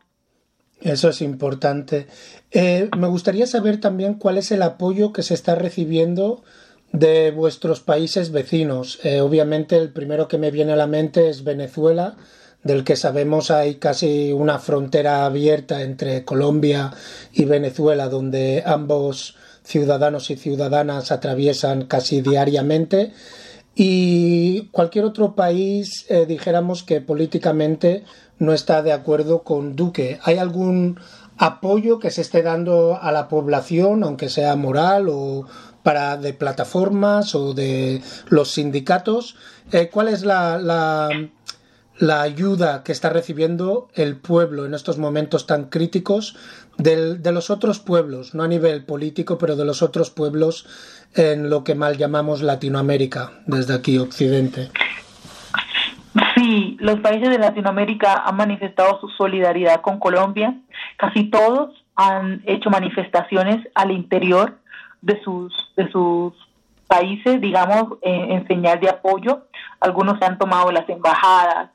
[0.82, 2.08] Eso es importante.
[2.52, 6.44] Eh, me gustaría saber también cuál es el apoyo que se está recibiendo
[6.92, 9.00] de vuestros países vecinos.
[9.04, 12.16] Eh, obviamente el primero que me viene a la mente es Venezuela,
[12.64, 16.92] del que sabemos hay casi una frontera abierta entre Colombia
[17.34, 23.14] y Venezuela, donde ambos ciudadanos y ciudadanas atraviesan casi diariamente.
[23.76, 28.04] Y cualquier otro país, eh, dijéramos que políticamente
[28.40, 30.20] no está de acuerdo con Duque.
[30.24, 31.00] ¿Hay algún
[31.38, 35.46] apoyo que se esté dando a la población, aunque sea moral o
[35.84, 39.36] para de plataformas o de los sindicatos?
[39.72, 45.66] Eh, ¿Cuál es la, la, ayuda que está recibiendo el pueblo en estos momentos tan
[45.66, 46.36] críticos
[46.78, 50.66] de los otros pueblos, no a nivel político, pero de los otros pueblos
[51.14, 54.70] en lo que mal llamamos Latinoamérica, desde aquí, Occidente?
[56.80, 60.56] Los países de Latinoamérica han manifestado su solidaridad con Colombia.
[60.98, 64.58] Casi todos han hecho manifestaciones al interior
[65.02, 66.34] de sus de sus
[66.88, 69.44] países, digamos, en, señal de apoyo.
[69.80, 71.70] Algunos se han tomado las embajadas,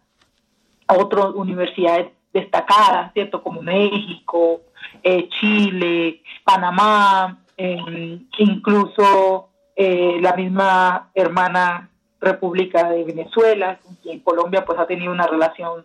[0.89, 3.43] otras universidades destacadas, ¿cierto?
[3.43, 4.61] Como México,
[5.03, 11.89] eh, Chile, Panamá, eh, incluso eh, la misma hermana
[12.21, 15.85] República de Venezuela, con quien Colombia pues ha tenido una relación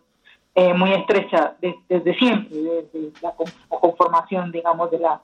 [0.55, 3.33] eh, muy estrecha desde siempre, desde la
[3.69, 5.21] conformación, digamos, de la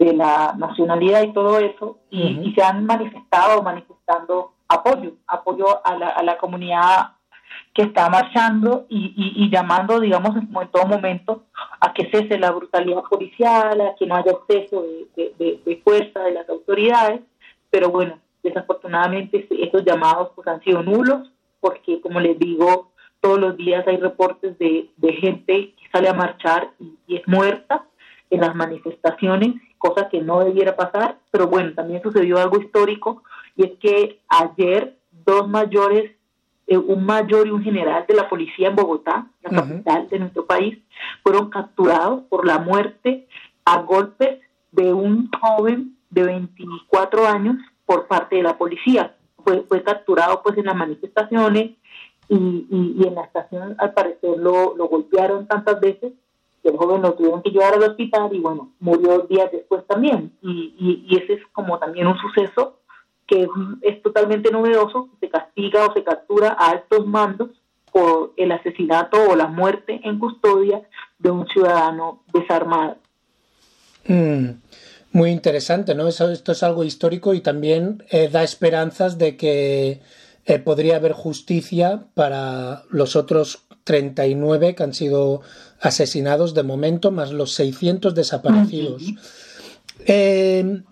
[0.00, 6.08] de la nacionalidad y todo eso, y, se han manifestado, manifestando apoyo, apoyo a la,
[6.08, 7.10] a la comunidad
[7.74, 11.44] que está marchando y, y, llamando, digamos, en, todo momento
[11.80, 14.82] a que cese la brutalidad policial, a que no haya exceso
[15.16, 17.20] de, de, de fuerza de las autoridades,
[17.68, 21.30] pero bueno, Desafortunadamente estos llamados pues, han sido nulos
[21.60, 26.70] porque, como les digo, todos los días hay reportes de, gente que sale a marchar
[26.78, 27.84] y, es muerta
[28.30, 33.22] en las manifestaciones, cosa que no debiera pasar, pero bueno, también sucedió algo histórico
[33.56, 36.12] y es que ayer dos mayores,
[36.66, 40.46] eh, un mayor y un general de la policía en Bogotá, la capital de nuestro
[40.46, 40.78] país,
[41.22, 43.26] fueron capturados por la muerte
[43.64, 44.38] a golpes
[44.70, 47.56] de un joven de 24 años
[47.90, 49.16] por parte de la policía.
[49.42, 51.72] Fue, fue capturado pues en las manifestaciones
[52.28, 52.36] y,
[52.70, 56.12] y, en la estación al parecer lo, lo golpearon tantas veces
[56.62, 60.32] que el joven lo tuvieron que llevar al hospital y bueno, murió días después también.
[60.40, 62.76] Y, y, ese es como también un suceso
[63.26, 63.48] que
[63.82, 67.50] es, totalmente novedoso, se castiga o se captura a altos mandos
[67.90, 70.80] por el asesinato o la muerte en custodia
[71.18, 72.98] de un ciudadano desarmado.
[74.06, 74.50] Mm.
[75.12, 76.06] Muy interesante, ¿no?
[76.06, 80.00] Eso, esto es algo histórico y también eh, da esperanzas de que
[80.46, 85.42] eh, podría haber justicia para los otros 39 que han sido
[85.80, 89.02] asesinados de momento, más los 600 desaparecidos.
[90.06, 90.82] Eh,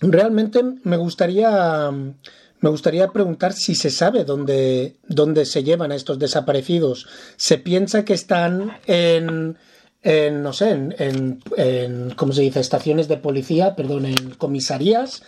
[0.00, 6.18] realmente me gustaría, me gustaría preguntar si se sabe dónde, dónde se llevan a estos
[6.18, 7.06] desaparecidos.
[7.36, 9.56] ¿Se piensa que están en
[10.02, 12.60] en, no sé, en, en, ¿cómo se dice?
[12.60, 15.22] Estaciones de policía, perdón, en comisarías,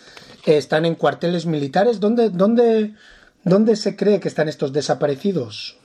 [0.56, 2.00] están en cuarteles militares.
[2.00, 2.94] ¿Dónde, dónde,
[3.44, 5.78] dónde se cree que están estos desaparecidos?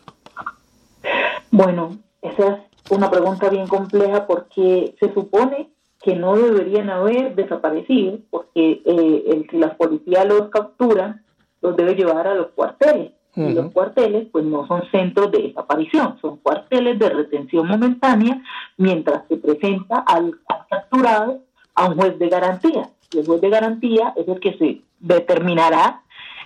[1.52, 5.70] Bueno, esa es una pregunta bien compleja porque se supone
[6.02, 11.22] que no deberían haber desaparecido, porque eh, el, si la policía los captura,
[11.62, 13.12] los debe llevar a los cuarteles.
[13.36, 18.42] Y los cuarteles, pues no son centros de desaparición, son cuarteles de retención momentánea,
[18.78, 21.40] mientras se presenta al, al capturado
[21.74, 22.90] a un juez de garantía.
[23.12, 26.02] Y el juez de garantía es el que se determinará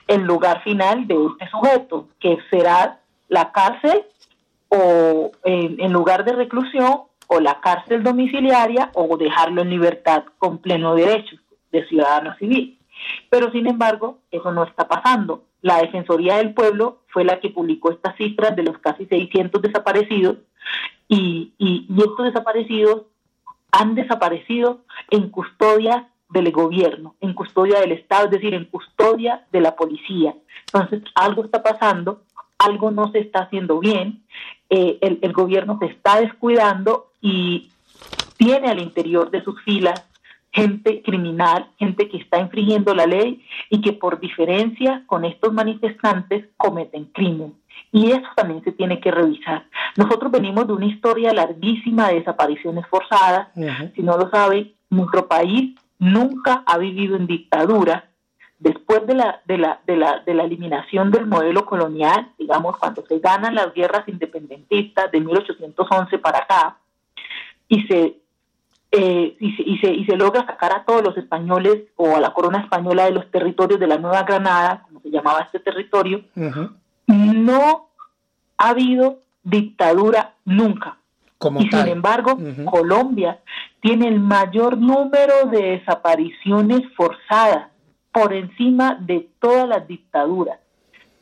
[0.07, 4.03] el lugar final de este sujeto, que será la cárcel
[4.69, 10.95] o en lugar de reclusión o la cárcel domiciliaria o dejarlo en libertad con pleno
[10.95, 11.35] derecho
[11.71, 12.76] de ciudadano civil.
[13.29, 15.43] Pero sin embargo, eso no está pasando.
[15.61, 20.37] La Defensoría del Pueblo fue la que publicó estas cifras de los casi 600 desaparecidos
[21.07, 23.03] y, y, estos desaparecidos
[23.71, 29.61] han desaparecido en custodia del gobierno, en custodia del Estado, es decir, en custodia de
[29.61, 30.35] la policía.
[30.71, 32.23] Entonces, algo está pasando,
[32.57, 34.23] algo no se está haciendo bien,
[34.69, 37.69] eh, el, el gobierno se está descuidando y
[38.37, 40.05] tiene al interior de sus filas
[40.57, 46.45] gente criminal, gente que está infringiendo la ley y que por diferencia con estos manifestantes
[46.57, 47.53] cometen crimen.
[47.91, 49.67] Y eso también se tiene que revisar.
[49.95, 53.49] Nosotros venimos de una historia larguísima de desapariciones forzadas.
[53.95, 58.09] Si no lo sabe, nuestro país nunca ha vivido en dictadura.
[58.57, 63.05] Después de la, de, la, de, la, de la eliminación del modelo colonial, digamos, cuando
[63.05, 66.77] se ganan las guerras independentistas de 1811 para acá,
[67.69, 68.17] y se,
[68.91, 72.21] eh, y, se, y, se, y se logra sacar a todos los españoles o a
[72.21, 76.23] la corona española de los territorios de la Nueva Granada, como se llamaba este territorio,
[77.05, 77.89] no
[78.57, 80.97] ha habido dictadura nunca.
[81.59, 83.39] y sin embargo, Colombia
[83.81, 87.69] tiene el mayor número de desapariciones forzadas
[88.11, 90.59] por encima de todas las dictaduras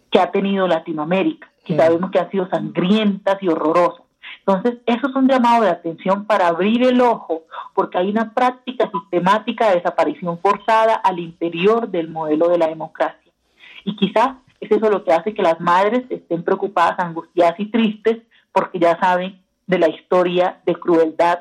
[0.09, 4.04] que ha tenido Latinoamérica, que sabemos que han sido sangrientas y horrorosas.
[4.47, 7.43] Entonces, eso es un llamado de atención para abrir el ojo,
[7.73, 13.31] porque hay una práctica sistemática de desaparición forzada al interior del modelo de la democracia.
[13.83, 18.17] Y quizás es eso lo que hace que las madres estén preocupadas, angustiadas y tristes,
[18.51, 21.39] porque ya saben de la historia de crueldad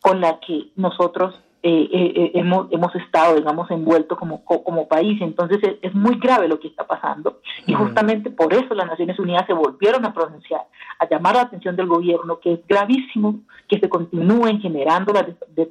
[0.00, 5.18] con la que nosotros eh, eh, eh, hemos, hemos estado, digamos, envueltos como, como país.
[5.22, 9.46] Entonces es, muy grave lo que está pasando y justamente por eso las Naciones Unidas
[9.46, 10.60] se volvieron a pronunciar,
[10.98, 15.24] a llamar la atención del gobierno, que es gravísimo que se continúen generando las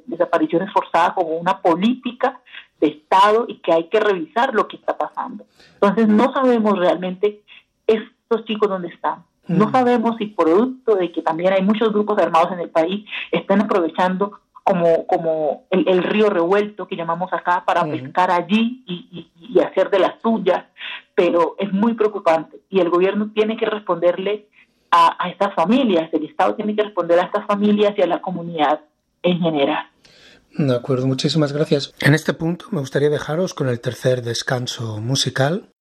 [0.06, 2.40] desapariciones forzadas como una política
[2.80, 5.44] de Estado y que hay que revisar lo que está pasando.
[5.74, 7.42] Entonces no sabemos realmente
[7.86, 9.22] estos chicos dónde están.
[9.46, 13.60] No sabemos si producto de que también hay muchos grupos armados en el país están
[13.60, 20.00] aprovechando como, como el, río revuelto que llamamos acá para pescar allí y, hacer de
[20.00, 20.64] las suyas,
[21.14, 24.48] pero es muy preocupante y el gobierno tiene que responderle
[24.90, 28.20] a, a estas familias, el Estado tiene que responder a estas familias y a la
[28.20, 28.80] comunidad
[29.22, 29.86] en general.
[30.56, 31.94] De acuerdo, muchísimas gracias.
[32.00, 35.73] En este punto me gustaría dejaros con el tercer descanso musical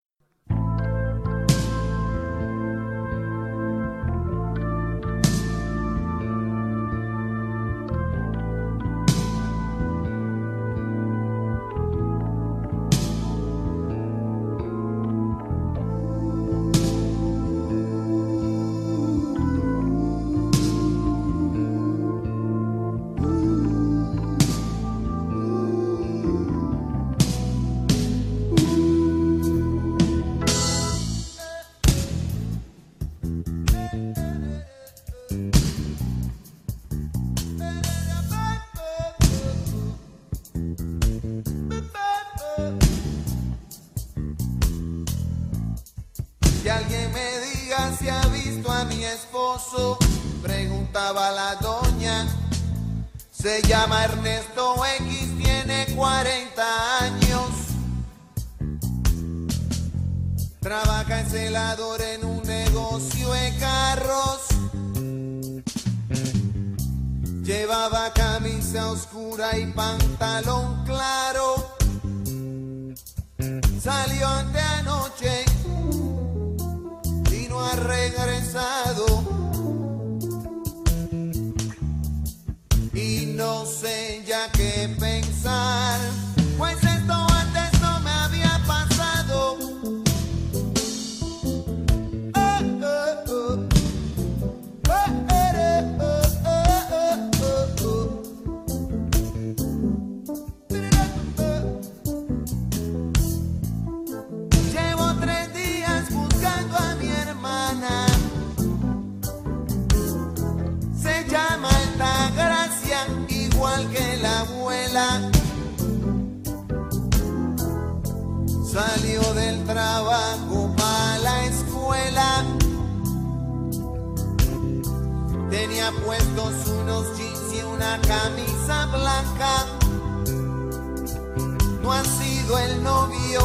[131.82, 133.42] No ha sido el novio,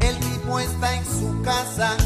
[0.00, 1.96] el tipo está en su casa.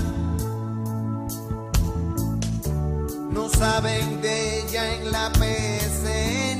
[3.30, 6.55] No saben de ella en la PSN.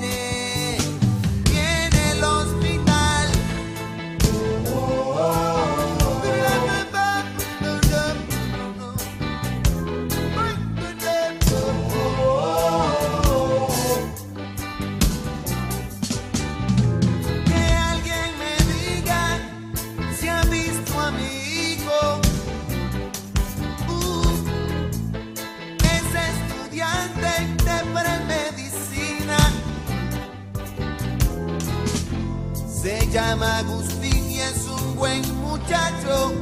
[33.37, 36.33] Llama Agustín y es un buen muchacho.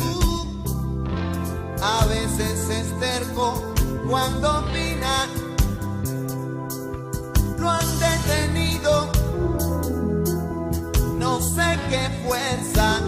[0.00, 0.46] Uh,
[1.82, 3.74] a veces es terco
[4.08, 5.26] cuando opina.
[7.58, 9.10] Lo han detenido.
[11.18, 13.00] No sé qué fuerza.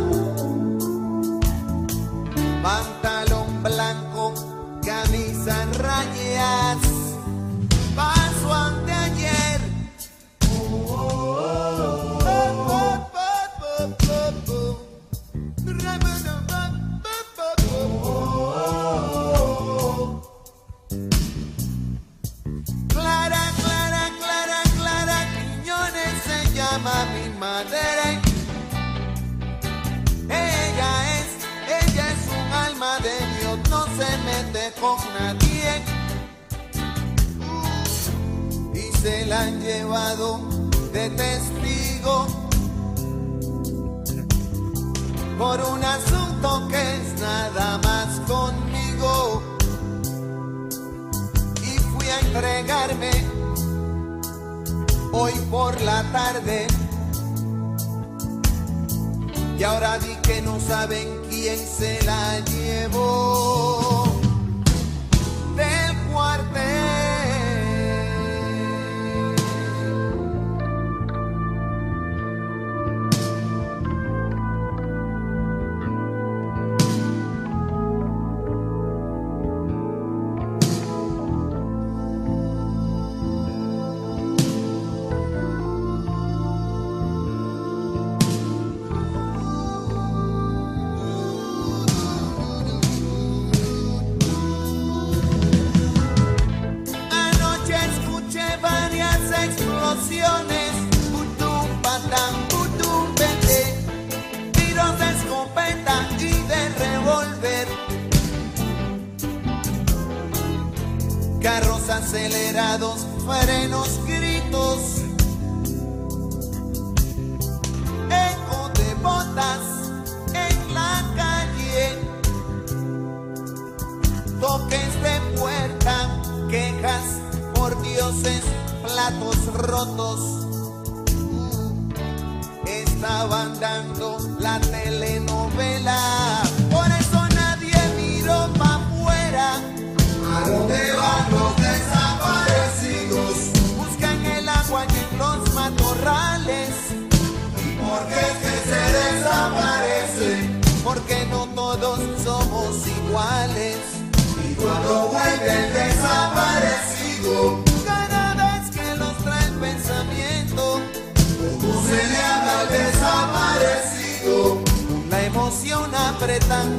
[2.63, 4.35] Pantalón blanco,
[4.85, 6.90] camisa en.
[35.19, 35.83] Nadie.
[37.41, 40.41] Uh, y se la han llevado
[40.93, 42.27] de testigo
[45.39, 49.43] por un asunto que es nada más conmigo.
[51.63, 53.11] Y fui a entregarme
[55.13, 56.67] hoy por la tarde.
[59.59, 64.10] Y ahora di que no saben quién se la llevó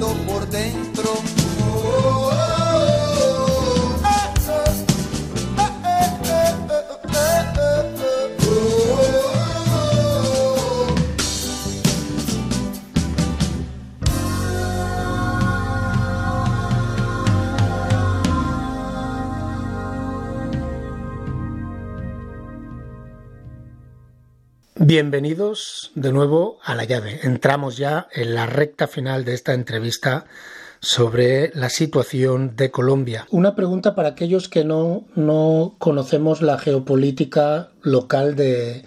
[0.08, 1.71] por dentro.
[24.94, 27.22] Bienvenidos de nuevo a la llave.
[27.24, 30.26] Entramos ya en la recta final de esta entrevista
[30.82, 33.26] sobre la situación de Colombia.
[33.30, 38.84] Una pregunta para aquellos que no, no conocemos la geopolítica local de,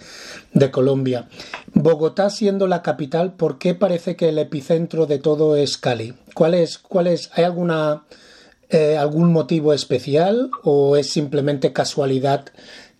[0.53, 1.27] de Colombia.
[1.73, 6.13] Bogotá siendo la capital, ¿por qué parece que el epicentro de todo es Cali?
[6.35, 8.03] ¿Cuál es, cuál es, ¿Hay alguna,
[8.69, 12.45] eh, algún motivo especial o es simplemente casualidad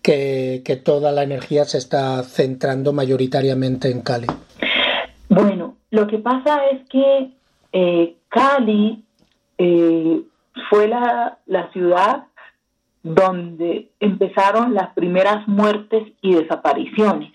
[0.06, 4.28] que, toda la energía se está centrando mayoritariamente en Cali?
[5.28, 7.32] Bueno, lo que pasa es que
[7.72, 9.02] eh, Cali
[9.58, 10.22] eh,
[10.70, 12.26] fue la, la ciudad
[13.02, 17.32] donde empezaron las primeras muertes y desapariciones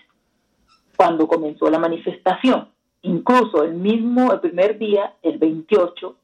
[0.96, 2.68] cuando comenzó la manifestación.
[3.02, 6.16] Incluso el mismo, el primer día, el 28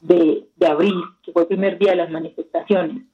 [0.00, 3.04] de, de abril, que fue el primer día de las manifestaciones,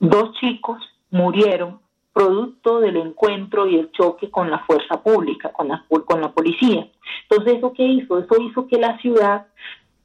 [0.00, 0.78] dos chicos
[1.16, 1.80] murieron
[2.12, 6.88] producto del encuentro y el choque con la fuerza pública, con la, con la policía.
[7.28, 8.18] Entonces, ¿eso qué hizo?
[8.18, 9.46] Eso hizo que la ciudad,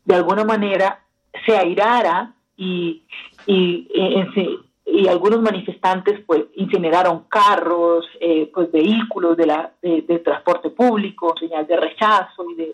[0.04, 1.04] de alguna manera,
[1.46, 3.04] se airara y,
[3.46, 10.70] y, y, y algunos manifestantes pues incineraron carros, eh, pues vehículos de, la, de, transporte
[10.70, 12.74] público, señal de rechazo y de,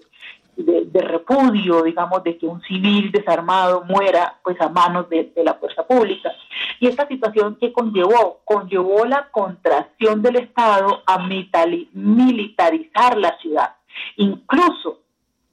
[0.57, 5.53] de, de, repudio, digamos, de que un civil desarmado muera pues a manos de, la
[5.55, 6.31] fuerza pública.
[6.79, 13.75] Y esta situación que conllevó, conllevó la contracción del Estado a militarizar la ciudad.
[14.17, 14.99] Incluso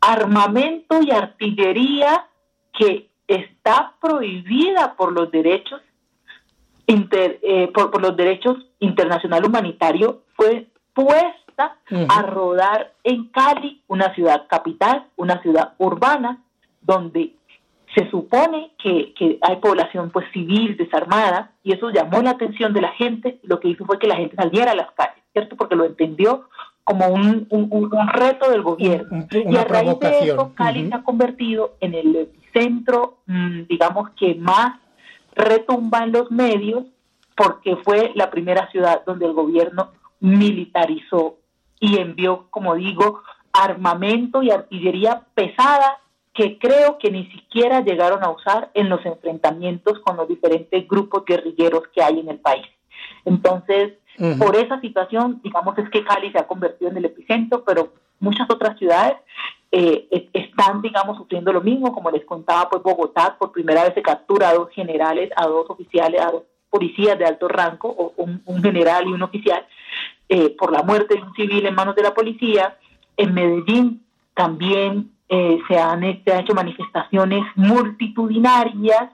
[0.00, 2.26] armamento y artillería
[2.72, 5.80] que está prohibida por los derechos
[6.86, 10.68] inter, eh, por, los derechos internacional humanitario fue
[11.90, 12.06] uh -huh.
[12.08, 16.42] a rodar en Cali, una ciudad capital, una ciudad urbana,
[16.80, 17.34] donde
[17.94, 22.80] se supone que, que, hay población pues civil desarmada y eso llamó la atención de
[22.80, 25.56] la gente, lo que hizo fue que la gente saliera a las calles, ¿cierto?
[25.56, 26.48] Porque lo entendió
[26.82, 29.08] como un, un, un reto del gobierno.
[29.32, 30.88] Un, y a raíz de eso, Cali uh -huh.
[30.88, 34.80] se ha convertido en el centro, mmm, digamos que más
[35.34, 36.84] retumba en los medios
[37.36, 41.36] porque fue la primera ciudad donde el gobierno militarizó
[41.84, 43.22] y envió, como digo,
[43.52, 45.98] armamento y artillería pesada
[46.32, 51.24] que creo que ni siquiera llegaron a usar en los enfrentamientos con los diferentes grupos
[51.26, 52.66] guerrilleros que hay en el país.
[53.26, 54.38] Entonces, uh -huh.
[54.38, 58.48] por esa situación, digamos, es que Cali se ha convertido en el epicentro, pero muchas
[58.50, 59.16] otras ciudades
[59.70, 61.92] eh, están, digamos, sufriendo lo mismo.
[61.92, 65.66] Como les contaba, pues Bogotá por primera vez se captura a dos generales, a dos
[65.68, 69.64] oficiales, a dos policías de alto rango, o un, un general y un oficial,
[70.28, 72.76] eh, por la muerte de un civil en manos de la policía.
[73.16, 74.04] En Medellín
[74.34, 79.10] también eh, se, han, se han hecho manifestaciones multitudinarias.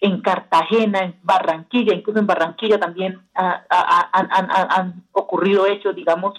[0.00, 6.34] En Cartagena, en Barranquilla, incluso en Barranquilla también ha, ha, han, han ocurrido hechos, digamos,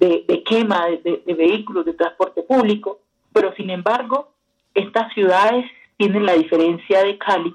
[0.00, 3.00] de, de quema de, vehículos de transporte público,
[3.32, 4.32] pero sin embargo,
[4.74, 5.66] estas ciudades
[5.98, 7.54] tienen la diferencia de Cali,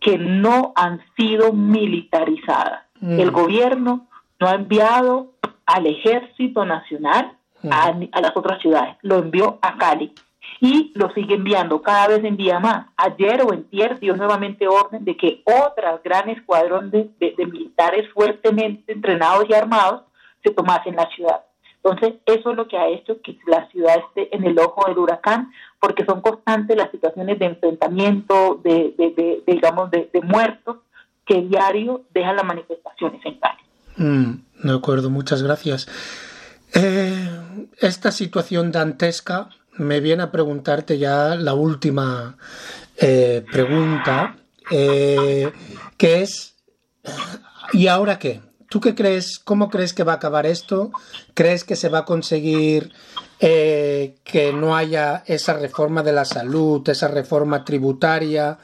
[0.00, 2.84] que no han sido militarizadas.
[3.00, 3.20] Mm.
[3.20, 4.08] El gobierno
[4.44, 5.32] no ha enviado
[5.64, 7.32] al ejército nacional
[7.62, 7.72] mm.
[7.72, 10.12] a, a, las otras ciudades, lo envió a Cali
[10.60, 12.88] y lo sigue enviando, cada vez envía más.
[12.98, 18.06] Ayer o entier dio nuevamente orden de que otras gran escuadrón de, de, de militares
[18.12, 20.02] fuertemente entrenados y armados
[20.42, 21.40] se tomasen la ciudad.
[21.82, 24.98] Entonces, eso es lo que ha hecho que la ciudad esté en el ojo del
[24.98, 30.78] huracán, porque son constantes las situaciones de enfrentamiento, de, de, de digamos, de, muertos
[31.24, 33.63] que diario dejan las manifestaciones en Cali.
[33.96, 34.32] Mm,
[34.62, 35.86] de acuerdo, muchas gracias.
[36.74, 37.30] Eh,
[37.78, 42.36] esta situación dantesca me viene a preguntarte ya la última
[42.96, 44.36] eh, pregunta,
[44.70, 45.52] eh,
[45.96, 46.54] que es,
[47.72, 48.40] ¿y ahora qué?
[48.68, 49.38] ¿Tú qué crees?
[49.38, 50.90] ¿Cómo crees que va a acabar esto?
[51.34, 52.92] ¿Crees que se va a conseguir
[53.38, 58.58] que no haya esa reforma de la salud, esa reforma tributaria?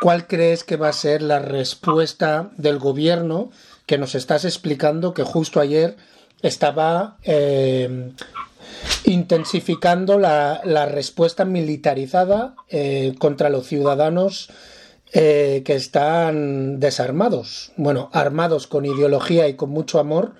[0.00, 3.50] ¿Cuál crees que va a ser la respuesta del gobierno
[3.86, 5.96] que nos estás explicando que justo ayer
[6.42, 8.12] estaba eh,
[9.04, 14.50] intensificando la, la, respuesta militarizada eh, contra los ciudadanos
[15.12, 20.34] eh, que están desarmados, bueno, armados con ideología y con mucho amor,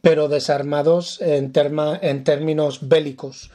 [0.00, 3.50] pero desarmados en, terma, en términos bélicos.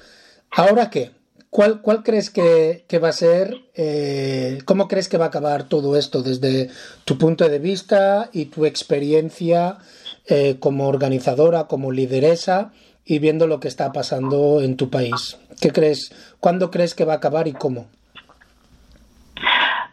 [0.52, 1.12] ¿Ahora qué?
[1.50, 5.64] ¿Cuál, cuál crees que, que, va a ser, eh, cómo crees que va a acabar
[5.64, 6.70] todo esto desde
[7.06, 9.80] tu punto de vista y tu experiencia
[10.28, 12.72] eh, como organizadora, como lideresa
[13.04, 15.40] y viendo lo que está pasando en tu país?
[15.60, 16.14] ¿Qué crees?
[16.40, 17.88] ¿Cuándo crees que va a acabar y cómo?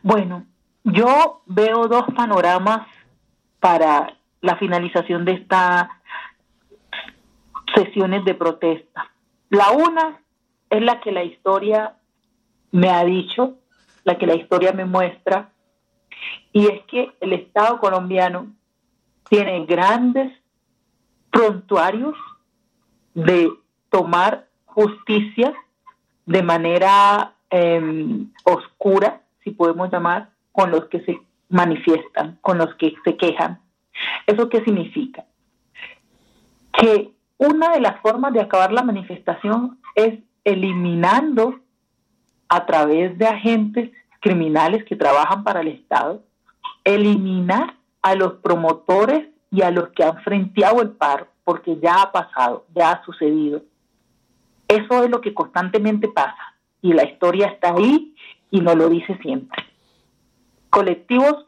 [0.03, 0.45] Bueno,
[0.85, 2.87] yo veo dos panoramas
[3.61, 5.89] para la finalización de estas
[7.75, 9.11] sesiones de protesta.
[9.49, 10.21] La una
[10.77, 11.97] es la que la historia
[12.71, 13.57] me ha dicho,
[14.05, 15.51] la que la historia me muestra,
[16.53, 18.53] y es que el Estado colombiano
[19.29, 20.33] tiene grandes
[21.31, 22.15] prontuarios
[23.15, 23.51] de
[23.91, 25.55] tomar justicia
[26.27, 32.95] de manera eh, oscura, si podemos llamar, con los que se manifiestan, con los que
[33.05, 33.61] se quejan.
[34.27, 35.25] ¿Eso qué significa?
[36.73, 41.59] Que una de las formas de acabar la manifestación es eliminando
[42.49, 43.91] a través de agentes
[44.21, 46.23] criminales que trabajan para el Estado,
[46.85, 52.13] eliminar a los promotores y a los que han frenteado el paro, porque ya ha
[52.13, 53.63] pasado, ya ha sucedido.
[54.69, 58.15] Eso es lo que constantemente pasa y la historia está ahí
[58.53, 59.65] y nos lo dice siempre.
[60.71, 61.45] Colectivos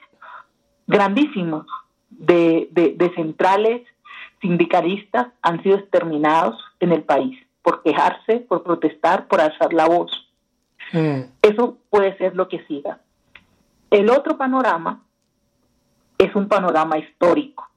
[0.88, 1.66] grandísimos
[2.10, 3.86] de, de, centrales
[4.40, 10.10] sindicalistas han sido exterminados en el país por quejarse, por protestar, por alzar la voz.
[10.92, 11.22] Mm.
[11.42, 13.00] Eso puede ser lo que siga.
[13.90, 15.02] El otro panorama
[16.18, 17.68] es un panorama histórico,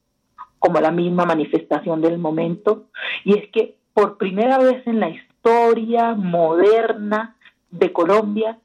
[0.60, 2.86] como la misma manifestación del momento,
[3.24, 7.36] y es que por primera vez en la historia moderna
[7.70, 8.58] de Colombia,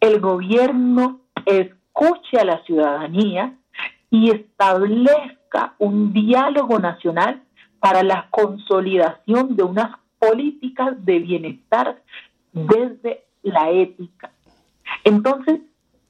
[0.00, 3.54] el gobierno escuche a la ciudadanía
[4.10, 7.42] y establezca un diálogo nacional
[7.80, 12.00] para la consolidación de unas políticas de bienestar
[12.52, 14.30] desde la ética.
[15.02, 15.60] Entonces,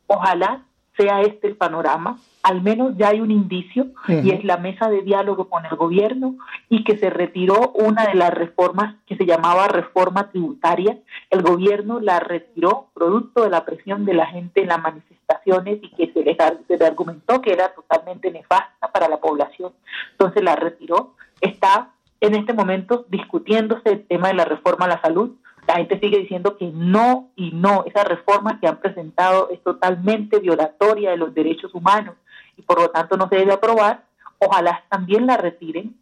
[0.06, 0.64] ojalá
[0.96, 5.02] sea este el panorama, al menos ya hay un indicio y es la mesa de
[5.02, 6.36] diálogo con el gobierno
[6.68, 10.98] y que se retiró una de las reformas que se llamaba reforma tributaria.
[11.30, 15.90] El gobierno la retiró producto de la presión de la gente en las manifestaciones y
[15.90, 16.36] que se le,
[16.66, 19.72] se le argumentó que era totalmente nefasta para la población.
[20.12, 21.14] Entonces la retiró.
[21.40, 25.32] Está en este momento discutiéndose el tema de la reforma a la salud
[25.70, 30.40] la gente sigue diciendo que no y no, esa reforma que han presentado es totalmente
[30.40, 32.16] violatoria de los derechos humanos
[32.56, 34.02] y por lo tanto no se debe aprobar.
[34.38, 35.94] Ojalá también la retiren,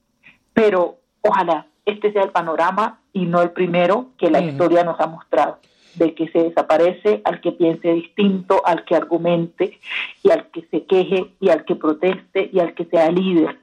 [0.55, 5.07] pero ojalá este sea el panorama y no el primero que la historia nos ha
[5.07, 5.59] mostrado,
[5.97, 9.79] de que se desaparece al que piense distinto, al que argumente
[10.23, 13.59] y al que se queje y al que proteste y al que sea líder.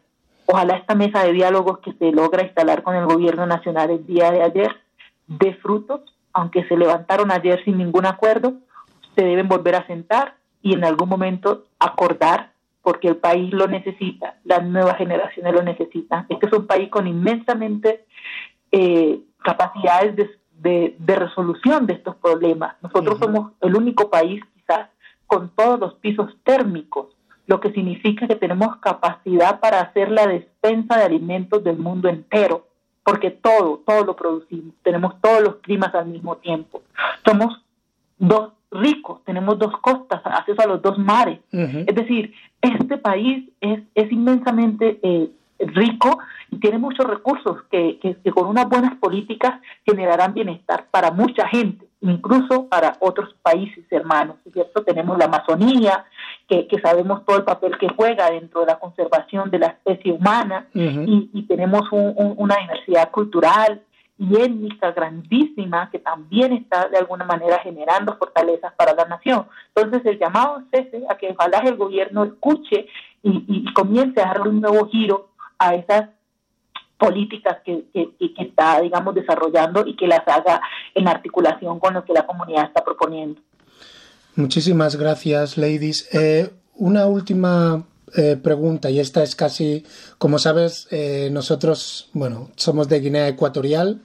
[0.47, 4.31] Ojalá esta mesa de diálogos que se logra instalar con el gobierno nacional el día
[4.31, 4.75] de ayer
[5.27, 6.01] de frutos,
[6.33, 8.53] aunque se levantaron ayer sin ningún acuerdo,
[9.15, 14.37] se deben volver a sentar y en algún momento acordar, porque el país lo necesita,
[14.43, 16.25] las nuevas generaciones lo necesitan.
[16.29, 18.05] Este es un país con inmensamente
[18.71, 22.75] eh, capacidades de, de, resolución de estos problemas.
[22.81, 24.89] Nosotros somos el único país quizás
[25.25, 27.14] con todos los pisos térmicos,
[27.47, 32.65] lo que significa que tenemos capacidad para hacer la despensa de alimentos del mundo entero
[33.05, 36.81] porque todo, todo lo producimos, tenemos todos los climas al mismo tiempo.
[37.23, 37.61] Somos
[38.17, 41.39] dos ricos, tenemos dos costas, acceso a los dos mares.
[41.51, 45.29] Es decir, este país es, es inmensamente eh,
[45.59, 46.17] rico
[46.49, 51.85] y tiene muchos recursos que, que, con unas buenas políticas generarán bienestar para mucha gente,
[52.01, 54.83] incluso para otros países hermanos, ¿cierto?
[54.83, 56.05] Tenemos la Amazonía,
[56.47, 60.11] que, que, sabemos todo el papel que juega dentro de la conservación de la especie
[60.11, 63.81] humana y, y, tenemos una diversidad cultural
[64.17, 69.47] y étnica grandísima que también está de alguna manera generando fortalezas para la nación.
[69.75, 72.87] Entonces el llamado es ese, a que ojalá el gobierno escuche
[73.23, 76.09] y, y comience a darle un nuevo giro a esas
[76.97, 80.61] políticas que, que, está, digamos, desarrollando y que las haga
[80.93, 83.41] en articulación con lo que la comunidad está proponiendo.
[84.37, 86.09] Muchísimas gracias, ladies.
[86.11, 89.85] Eh, una última eh, pregunta, y esta es casi,
[90.17, 94.01] como sabes, eh, nosotros, bueno, somos de Guinea Ecuatorial,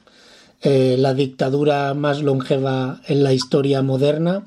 [0.62, 4.46] la dictadura más longeva en la historia moderna.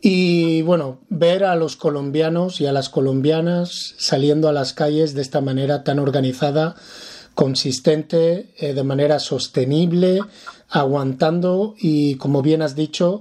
[0.00, 5.20] Y bueno, ver a los colombianos y a las colombianas saliendo a las calles de
[5.20, 6.74] esta manera tan organizada,
[7.34, 10.20] consistente, de manera sostenible,
[10.70, 13.20] aguantando y, como bien has dicho,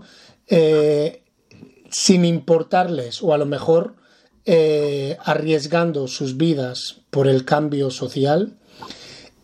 [1.98, 3.96] sin importarles o a lo mejor
[4.46, 8.58] eh, arriesgando sus vidas por el cambio social.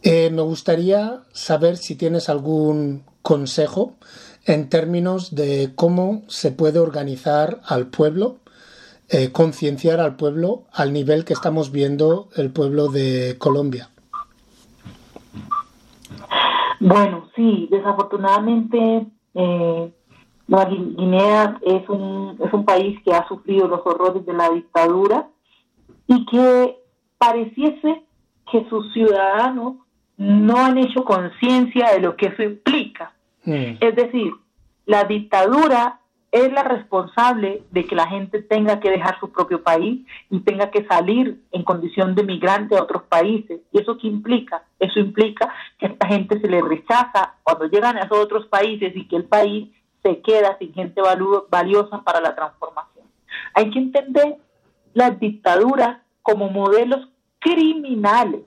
[0.04, 3.95] me gustaría saber si tienes algún consejo
[4.45, 8.39] en términos de cómo se puede organizar al pueblo,
[9.10, 13.89] eh, concienciar al pueblo al nivel que estamos viendo el pueblo de Colombia.
[16.80, 19.93] Bueno, sí, desafortunadamente eh,
[20.52, 25.28] Guinea es un, es un país que ha sufrido los horrores de la dictadura
[26.08, 26.78] y que
[27.18, 28.04] pareciese
[28.52, 29.76] que sus ciudadanos
[30.18, 33.14] no han hecho conciencia de lo que eso implica.
[33.45, 33.78] Mm.
[33.80, 34.34] Es decir,
[34.86, 35.99] la dictadura
[36.32, 40.72] es la responsable de que la gente tenga que dejar su propio país y tenga
[40.72, 43.60] que salir en condición de migrante a otros países.
[43.72, 44.64] ¿Y eso qué implica?
[44.80, 48.95] Eso implica que a esta gente se le rechaza cuando llegan a esos otros países
[48.95, 49.70] y que el país
[50.04, 51.02] se queda sin gente
[51.49, 53.06] valiosa para la transformación.
[53.54, 54.38] Hay que entender
[54.93, 57.08] las dictaduras como modelos
[57.39, 58.41] criminales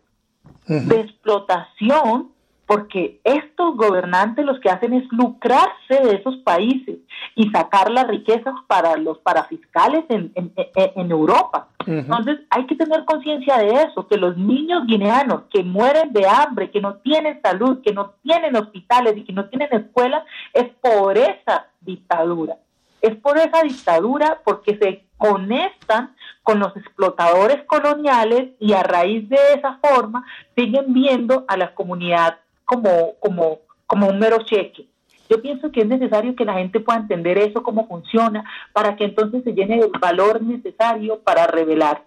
[0.66, 2.30] de explotación
[2.66, 6.96] porque estos gobernantes los que hacen es lucrarse de esos países
[7.34, 11.68] y sacar las riquezas para los parafiscales en, en, en Europa.
[11.86, 16.70] Entonces hay que tener conciencia de eso, que los niños guineanos que mueren de hambre,
[16.70, 21.16] que no tienen salud, que no tienen hospitales y que no tienen escuelas, es por
[21.16, 22.56] esa dictadura.
[23.00, 29.38] Es por esa dictadura porque se conectan con los explotadores coloniales y a raíz de
[29.56, 30.24] esa forma
[30.56, 34.86] siguen viendo a la comunidad como, como, como un mero cheque.
[35.28, 39.04] Yo pienso que es necesario que la gente pueda entender eso, cómo funciona, para que
[39.04, 42.02] entonces se llene el valor necesario para revelar.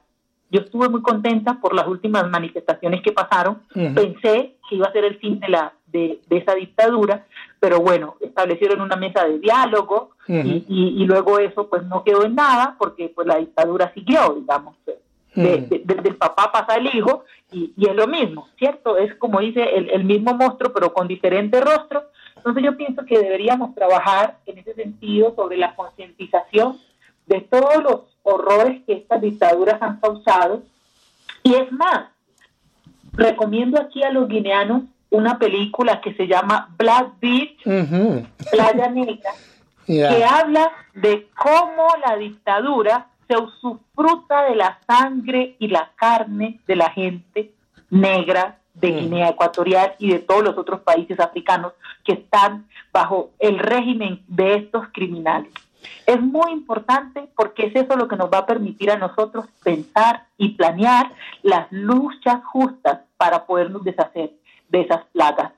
[0.49, 3.63] Yo estuve muy contenta por las últimas manifestaciones que pasaron.
[3.73, 7.25] Pensé que iba a ser el fin de, la, de, esa dictadura,
[7.59, 12.35] pero bueno, establecieron una mesa de diálogo y, y, luego eso pues no quedó en
[12.35, 14.75] nada porque pues la dictadura siguió, digamos.
[15.35, 18.97] Desde el papá pasa el hijo y, y, es lo mismo, ¿cierto?
[18.97, 22.05] Es como dice el, el mismo monstruo pero con diferente rostro
[22.47, 26.77] entonces yo pienso que deberíamos trabajar en ese sentido sobre la concientización
[27.25, 30.63] de todos los horrores que estas dictaduras han causado.
[31.43, 32.05] Y es más,
[33.11, 37.63] recomiendo aquí a los guineanos una película que se llama Black Beach,
[38.49, 39.31] Playa Negra,
[39.85, 46.75] que habla de cómo la dictadura se usufruta de la sangre y la carne de
[46.77, 47.51] la gente
[47.89, 48.91] negra de.
[48.91, 51.73] Guinea Ecuatorial y de todos los otros países africanos
[52.03, 55.51] que están bajo el régimen de estos criminales.
[56.05, 60.27] Es muy importante porque es eso lo que nos va a permitir a nosotros pensar
[60.37, 61.11] y planear
[61.43, 64.31] las luchas justas para podernos deshacer
[64.69, 65.51] de esas plagas.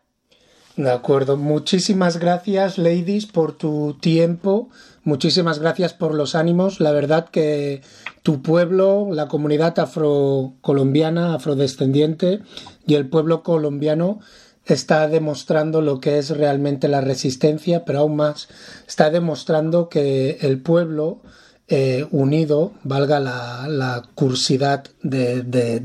[0.76, 1.36] De acuerdo.
[1.36, 4.70] Muchísimas gracias, ladies, por tu tiempo.
[5.10, 6.80] Muchísimas gracias por los ánimos.
[6.80, 7.82] La verdad que
[8.22, 12.42] tu pueblo, la comunidad afrocolombiana, afrodescendiente
[12.86, 14.20] y el pueblo colombiano
[14.66, 18.50] está demostrando lo que es realmente la resistencia, pero aún más
[18.88, 21.24] está demostrando que el pueblo
[21.72, 25.84] eh, unido, valga la, cursidad de,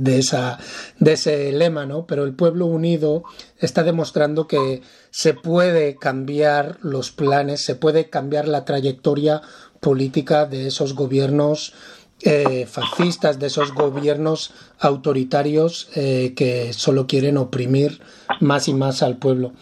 [1.04, 2.06] ese lema, ¿no?
[2.06, 3.22] Pero el pueblo unido
[3.58, 4.80] está demostrando que
[5.10, 9.42] se puede cambiar los planes, se puede cambiar la trayectoria
[9.80, 11.74] política de esos gobiernos
[12.22, 18.00] eh, fascistas, de esos gobiernos autoritarios eh, que solo quieren oprimir
[18.40, 19.52] más y más al pueblo.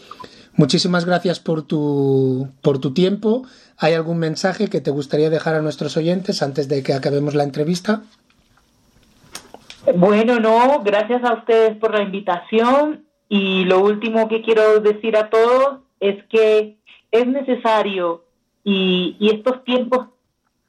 [0.54, 2.48] Muchísimas gracias por tu
[2.94, 3.42] tiempo.
[3.78, 7.44] ¿Hay algún mensaje que te gustaría dejar a nuestros oyentes antes de que acabemos la
[7.44, 8.02] entrevista?
[9.96, 15.28] Bueno, no, gracias a ustedes por la invitación y lo último que quiero decir a
[15.28, 16.76] todos es que
[17.10, 18.24] es necesario
[18.64, 20.08] y, estos tiempos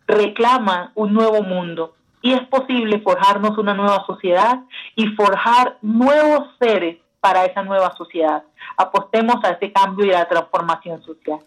[0.07, 4.61] reclaman un nuevo mundo y es posible forjarnos una nueva sociedad
[4.95, 8.43] y forjar nuevos seres para esa nueva sociedad.
[8.77, 11.39] Apostemos a ese cambio y a la transformación social.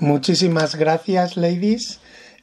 [0.00, 1.98] Muchísimas gracias, ladies.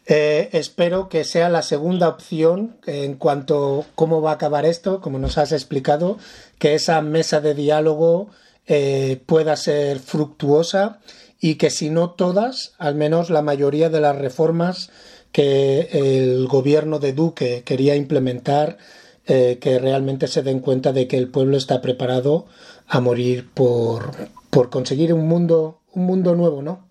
[0.07, 4.99] Eh, espero que sea la segunda opción en cuanto a cómo va a acabar esto,
[4.99, 6.17] como nos has explicado,
[6.59, 8.29] que esa mesa de diálogo
[8.67, 10.99] eh, pueda ser fructuosa
[11.39, 14.89] y que si no todas, al menos la mayoría de las reformas
[15.31, 18.77] que el gobierno de Duque quería implementar
[19.27, 22.47] eh, que realmente se den cuenta de que el pueblo está preparado
[22.85, 24.11] a morir por,
[24.49, 26.84] por conseguir un mundo, un mundo nuevo, ¿no?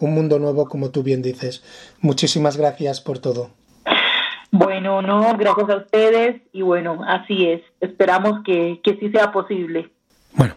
[0.00, 1.62] Un mundo nuevo, como tú bien dices.
[2.00, 3.50] Muchísimas gracias por todo.
[4.50, 7.62] Bueno, no, gracias a ustedes y bueno, así es.
[7.80, 9.90] Esperamos que, que sí sea posible.
[10.32, 10.56] Bueno,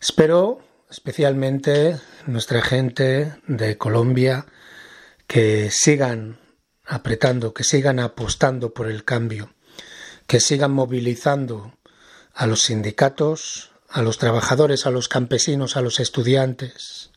[0.00, 0.60] espero
[0.90, 1.96] especialmente
[2.26, 4.46] nuestra gente de Colombia
[5.26, 6.38] que sigan
[6.84, 9.50] apretando, que sigan apostando por el cambio,
[10.26, 11.72] que sigan movilizando
[12.32, 17.10] a los sindicatos, a los trabajadores, a los campesinos, a los estudiantes,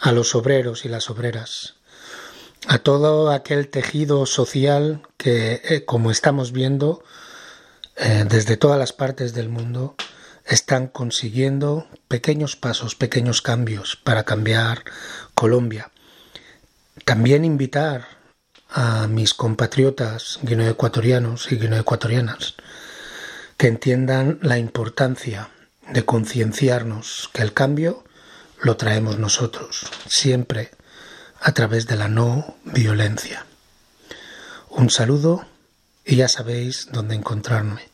[0.00, 1.74] a los obreros y las obreras,
[2.66, 7.04] a todo aquel tejido social que, eh, como estamos viendo,
[7.96, 9.94] eh, desde todas las partes del mundo,
[10.46, 14.84] están consiguiendo pequeños pasos, pequeños cambios para cambiar
[15.34, 15.90] Colombia.
[17.04, 18.08] También invitar
[18.70, 22.54] a mis compatriotas guineoecuatorianos y guineoecuatorianas
[23.56, 25.50] que entiendan la importancia
[25.92, 28.04] de concienciarnos que el cambio
[28.62, 30.70] lo traemos nosotros, siempre
[31.40, 33.46] a través de la no violencia.
[34.68, 35.46] Un saludo
[36.04, 37.88] y ya sabéis dónde encontrarme.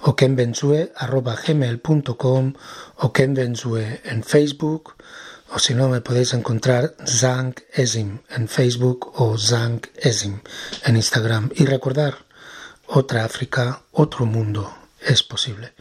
[0.00, 2.54] okenbensue.com
[2.96, 4.94] o kenbensue en Facebook
[5.50, 10.40] o si no me podéis encontrar Zang Esim en Facebook o Zang Esim
[10.84, 12.26] en Instagram y recordar
[12.86, 15.72] otra África, otro mundo es posible,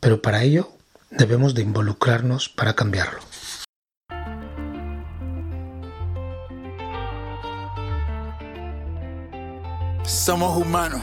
[0.00, 0.70] pero para ello
[1.10, 3.31] debemos de involucrarnos para cambiarlo.
[10.12, 11.00] Somos humanos.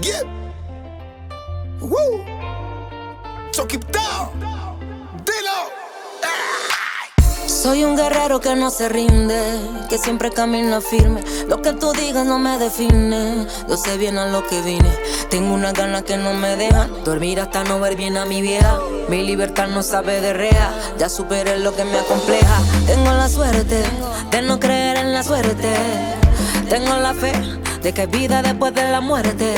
[0.00, 0.22] Yeah.
[1.80, 2.24] Woo.
[3.92, 4.30] Down.
[5.26, 5.58] Dilo.
[7.48, 9.36] Soy un guerrero que no se rinde,
[9.90, 11.24] que siempre camina firme.
[11.48, 14.90] Lo que tú digas no me define, yo sé bien a lo que vine.
[15.28, 18.78] Tengo una gana que no me dejan dormir hasta no ver bien a mi vieja.
[19.08, 22.62] Mi libertad no sabe de rea, ya superé lo que me acompleja.
[22.86, 23.82] Tengo la suerte
[24.30, 25.74] de no creer en la suerte.
[26.70, 27.32] Tengo la fe
[27.82, 29.54] de que hay vida después de la muerte.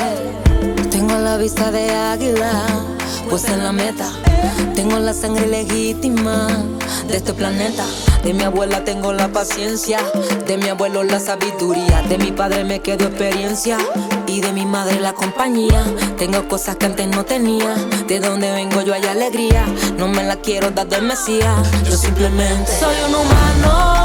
[0.90, 2.62] Tengo la vista de águila,
[3.28, 4.10] pues en la meta.
[4.74, 6.48] Tengo la sangre legítima
[7.08, 7.84] de este planeta.
[8.22, 9.98] De mi abuela tengo la paciencia,
[10.46, 13.78] de mi abuelo la sabiduría, de mi padre me quedó experiencia
[14.26, 15.82] y de mi madre la compañía.
[16.18, 17.74] Tengo cosas que antes no tenía,
[18.06, 19.64] de donde vengo yo hay alegría.
[19.96, 23.99] No me la quiero dar del Mesías, yo simplemente soy un humano.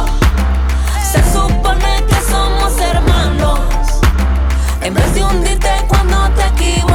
[4.85, 6.94] En vez de hundirte cuando te equivocas,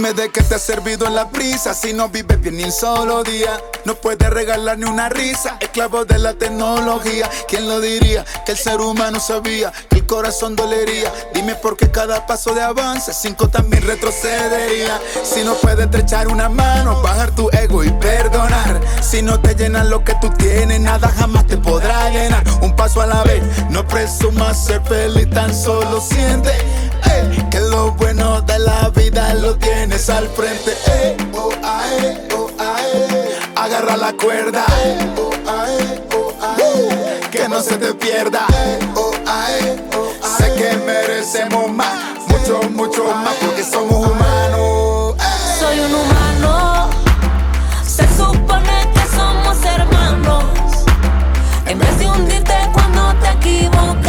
[0.00, 2.72] Dime de qué te ha servido en la prisa si no vives bien ni un
[2.72, 3.60] solo día.
[3.84, 7.28] No puedes regalar ni una risa, esclavo de la tecnología.
[7.46, 8.24] ¿Quién lo diría?
[8.46, 11.12] Que el ser humano sabía que el corazón dolería.
[11.34, 14.98] Dime por qué cada paso de avance, cinco también retrocedería.
[15.22, 18.80] Si no puedes estrechar una mano, bajar tu ego y perdonar.
[19.02, 22.42] Si no te llenan lo que tú tienes, nada jamás te podrá llenar.
[22.62, 26.52] Un paso a la vez, no presumas ser feliz, tan solo siente.
[27.10, 30.72] Ey, que lo bueno de la vida lo tienes al frente.
[30.86, 33.38] ey, oh, ae, oh, ae.
[33.56, 34.64] Agarra la cuerda.
[35.16, 36.00] oh, ae.
[37.30, 38.46] Que no se te pierda.
[40.38, 41.94] Sé que merecemos más,
[42.26, 45.14] mucho, mucho más, porque somos humanos.
[45.58, 46.90] Soy un humano.
[47.84, 50.44] Se supone que somos hermanos.
[51.66, 53.99] En vez de hundirte cuando te equivocas,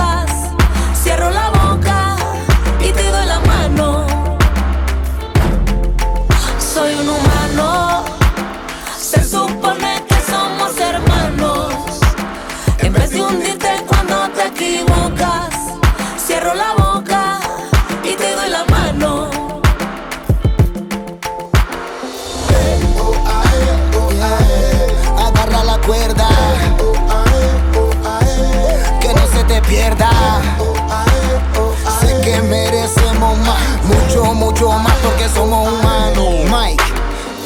[35.04, 36.30] porque somos humanos.
[36.46, 36.84] Mike.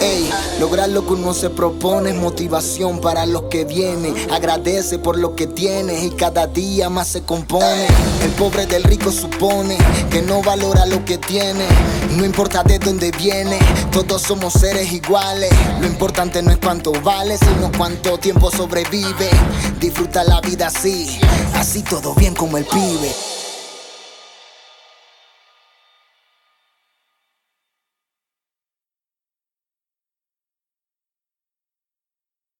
[0.01, 0.29] Ey,
[0.59, 4.13] lograr lo que uno se propone es motivación para los que vienen.
[4.29, 7.87] Agradece por lo que tienes y cada día más se compone.
[8.23, 9.77] El pobre del rico supone
[10.11, 11.65] que no valora lo que tiene.
[12.17, 13.57] No importa de dónde viene,
[13.91, 15.51] todos somos seres iguales.
[15.79, 19.29] Lo importante no es cuánto vale, sino cuánto tiempo sobrevive.
[19.79, 21.19] Disfruta la vida así,
[21.55, 23.13] así todo bien como el pibe.